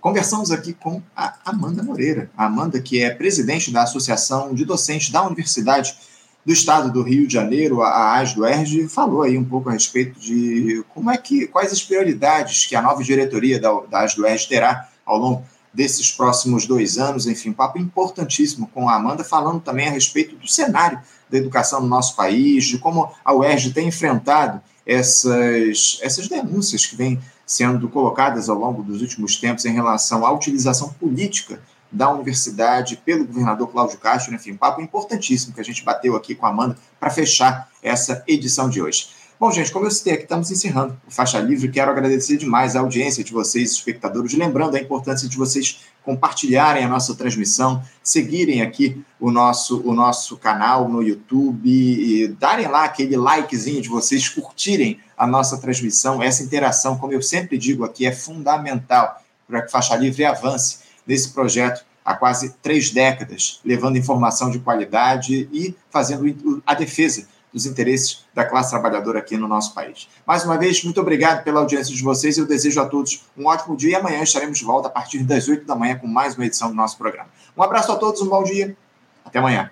Conversamos 0.03 0.51
aqui 0.51 0.73
com 0.73 1.01
a 1.17 1.37
Amanda 1.45 1.81
Moreira. 1.81 2.29
A 2.37 2.47
Amanda, 2.47 2.81
que 2.81 3.01
é 3.01 3.09
presidente 3.09 3.71
da 3.71 3.85
Associação 3.85 4.53
de 4.53 4.65
Docentes 4.65 5.11
da 5.11 5.25
Universidade 5.25 5.97
do 6.45 6.53
Estado 6.53 6.93
do 6.93 7.05
Rio 7.05 7.25
de 7.25 7.33
Janeiro, 7.33 7.83
a 7.83 8.15
ASDOERJ, 8.15 8.89
falou 8.89 9.23
aí 9.23 9.39
um 9.39 9.45
pouco 9.45 9.69
a 9.69 9.73
respeito 9.73 10.19
de 10.19 10.85
como 10.93 11.09
é 11.09 11.17
que, 11.17 11.47
quais 11.47 11.73
as 11.73 11.81
prioridades 11.81 12.67
que 12.67 12.75
a 12.75 12.83
nova 12.83 13.01
diretoria 13.01 13.61
da, 13.61 13.73
da 13.89 14.01
ASDOERJ 14.01 14.49
terá 14.49 14.89
ao 15.07 15.19
longo 15.19 15.45
desses 15.73 16.11
próximos 16.11 16.67
dois 16.67 16.99
anos. 16.99 17.29
Enfim, 17.29 17.53
papo 17.53 17.79
importantíssimo 17.79 18.67
com 18.75 18.89
a 18.89 18.97
Amanda, 18.97 19.23
falando 19.23 19.61
também 19.61 19.87
a 19.87 19.93
respeito 19.93 20.35
do 20.35 20.49
cenário 20.49 21.01
da 21.31 21.39
educação 21.39 21.81
no 21.81 21.87
nosso 21.87 22.17
país, 22.17 22.65
de 22.65 22.77
como 22.77 23.09
a 23.25 23.33
UERJ 23.33 23.73
tem 23.73 23.87
enfrentado 23.87 24.61
essas, 24.87 25.99
essas 26.03 26.29
denúncias 26.29 26.87
que 26.87 26.97
vêm 26.97 27.21
sendo 27.47 27.89
colocadas 27.89 28.49
ao 28.49 28.59
longo 28.59 28.83
dos 28.83 29.03
últimos 29.03 29.37
tempos 29.37 29.65
em 29.65 29.73
relação 29.73 30.25
à 30.25 30.33
utilização 30.33 30.91
política 30.91 31.61
da 31.91 32.11
universidade 32.11 32.97
pelo 33.05 33.27
governador 33.27 33.69
Cláudio 33.69 33.99
Castro, 33.99 34.35
enfim, 34.35 34.53
um 34.53 34.57
papo 34.57 34.81
importantíssimo 34.81 35.55
que 35.55 35.61
a 35.61 35.65
gente 35.65 35.85
bateu 35.85 36.17
aqui 36.17 36.35
com 36.35 36.47
a 36.47 36.49
Amanda 36.49 36.77
para 36.99 37.11
fechar 37.11 37.69
essa 37.83 38.25
edição 38.27 38.71
de 38.71 38.81
hoje. 38.81 39.09
Bom, 39.39 39.51
gente, 39.51 39.73
como 39.73 39.85
eu 39.87 39.91
citei 39.91 40.15
aqui, 40.15 40.23
estamos 40.23 40.51
encerrando 40.51 40.97
o 41.07 41.11
Faixa 41.11 41.39
Livre. 41.41 41.69
Quero 41.69 41.91
agradecer 41.91 42.37
demais 42.37 42.77
a 42.77 42.81
audiência 42.81 43.25
de 43.25 43.33
vocês, 43.33 43.73
espectadores, 43.73 44.33
lembrando 44.35 44.77
a 44.77 44.81
importância 44.81 45.29
de 45.29 45.37
vocês 45.37 45.81
compartilharem 46.05 46.85
a 46.85 46.89
nossa 46.89 47.15
transmissão, 47.15 47.83
seguirem 48.03 48.63
aqui 48.63 49.03
o 49.21 49.31
nosso, 49.31 49.81
o 49.87 49.95
nosso 49.95 50.37
canal 50.37 50.89
no 50.89 51.03
YouTube, 51.03 51.69
e 51.69 52.29
darem 52.29 52.67
lá 52.67 52.85
aquele 52.85 53.17
likezinho 53.17 53.81
de 53.81 53.89
vocês, 53.89 54.29
curtirem 54.29 55.01
a 55.17 55.27
nossa 55.27 55.59
transmissão. 55.59 56.23
Essa 56.23 56.43
interação, 56.43 56.99
como 56.99 57.13
eu 57.13 57.23
sempre 57.23 57.57
digo 57.57 57.85
aqui, 57.85 58.05
é 58.05 58.13
fundamental 58.13 59.23
para 59.47 59.63
que 59.63 59.71
Faixa 59.71 59.95
Livre 59.97 60.25
avance 60.25 60.79
nesse 61.07 61.31
projeto 61.31 61.85
há 62.05 62.15
quase 62.15 62.55
três 62.63 62.91
décadas, 62.91 63.61
levando 63.65 63.97
informação 63.97 64.51
de 64.51 64.59
qualidade 64.59 65.49
e 65.53 65.75
fazendo 65.91 66.63
a 66.67 66.75
defesa 66.75 67.29
dos 67.53 67.67
interesses 67.67 68.25
da 68.35 68.45
classe 68.45 68.71
trabalhadora 68.71 69.19
aqui 69.19 69.37
no 69.37 69.47
nosso 69.47 69.75
país. 69.75 70.09
Mais 70.27 70.45
uma 70.45 70.57
vez, 70.57 70.83
muito 70.83 71.01
obrigado 71.01 71.45
pela 71.45 71.61
audiência 71.61 71.95
de 71.95 72.03
vocês. 72.03 72.39
Eu 72.39 72.47
desejo 72.47 72.81
a 72.81 72.87
todos 72.87 73.25
um 73.37 73.47
ótimo 73.47 73.77
dia 73.77 73.91
e 73.91 73.95
amanhã 73.95 74.23
estaremos 74.23 74.59
de 74.59 74.65
volta 74.65 74.89
a 74.89 74.91
partir 74.91 75.23
das 75.23 75.49
8 75.49 75.67
da 75.67 75.77
manhã 75.77 75.97
com 75.97 76.07
mais 76.07 76.35
uma 76.35 76.47
edição 76.47 76.69
do 76.69 76.75
nosso 76.75 76.97
programa. 76.97 77.29
Um 77.57 77.63
abraço 77.63 77.93
a 77.93 77.97
todos, 77.97 78.21
um 78.23 78.29
bom 78.29 78.43
dia. 78.43 78.77
Até 79.25 79.39
amanhã. 79.39 79.71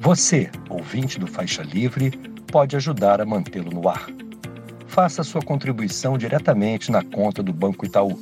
Você, 0.00 0.50
ouvinte 0.68 1.18
do 1.18 1.26
Faixa 1.26 1.62
Livre, 1.62 2.10
pode 2.50 2.74
ajudar 2.76 3.20
a 3.20 3.26
mantê-lo 3.26 3.70
no 3.70 3.88
ar. 3.88 4.06
Faça 4.86 5.22
sua 5.22 5.42
contribuição 5.42 6.16
diretamente 6.16 6.90
na 6.90 7.04
conta 7.04 7.42
do 7.42 7.52
Banco 7.52 7.84
Itaú. 7.84 8.18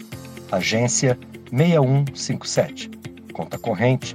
Agência 0.51 1.19
6157. 1.51 2.91
Conta 3.33 3.57
corrente 3.57 4.15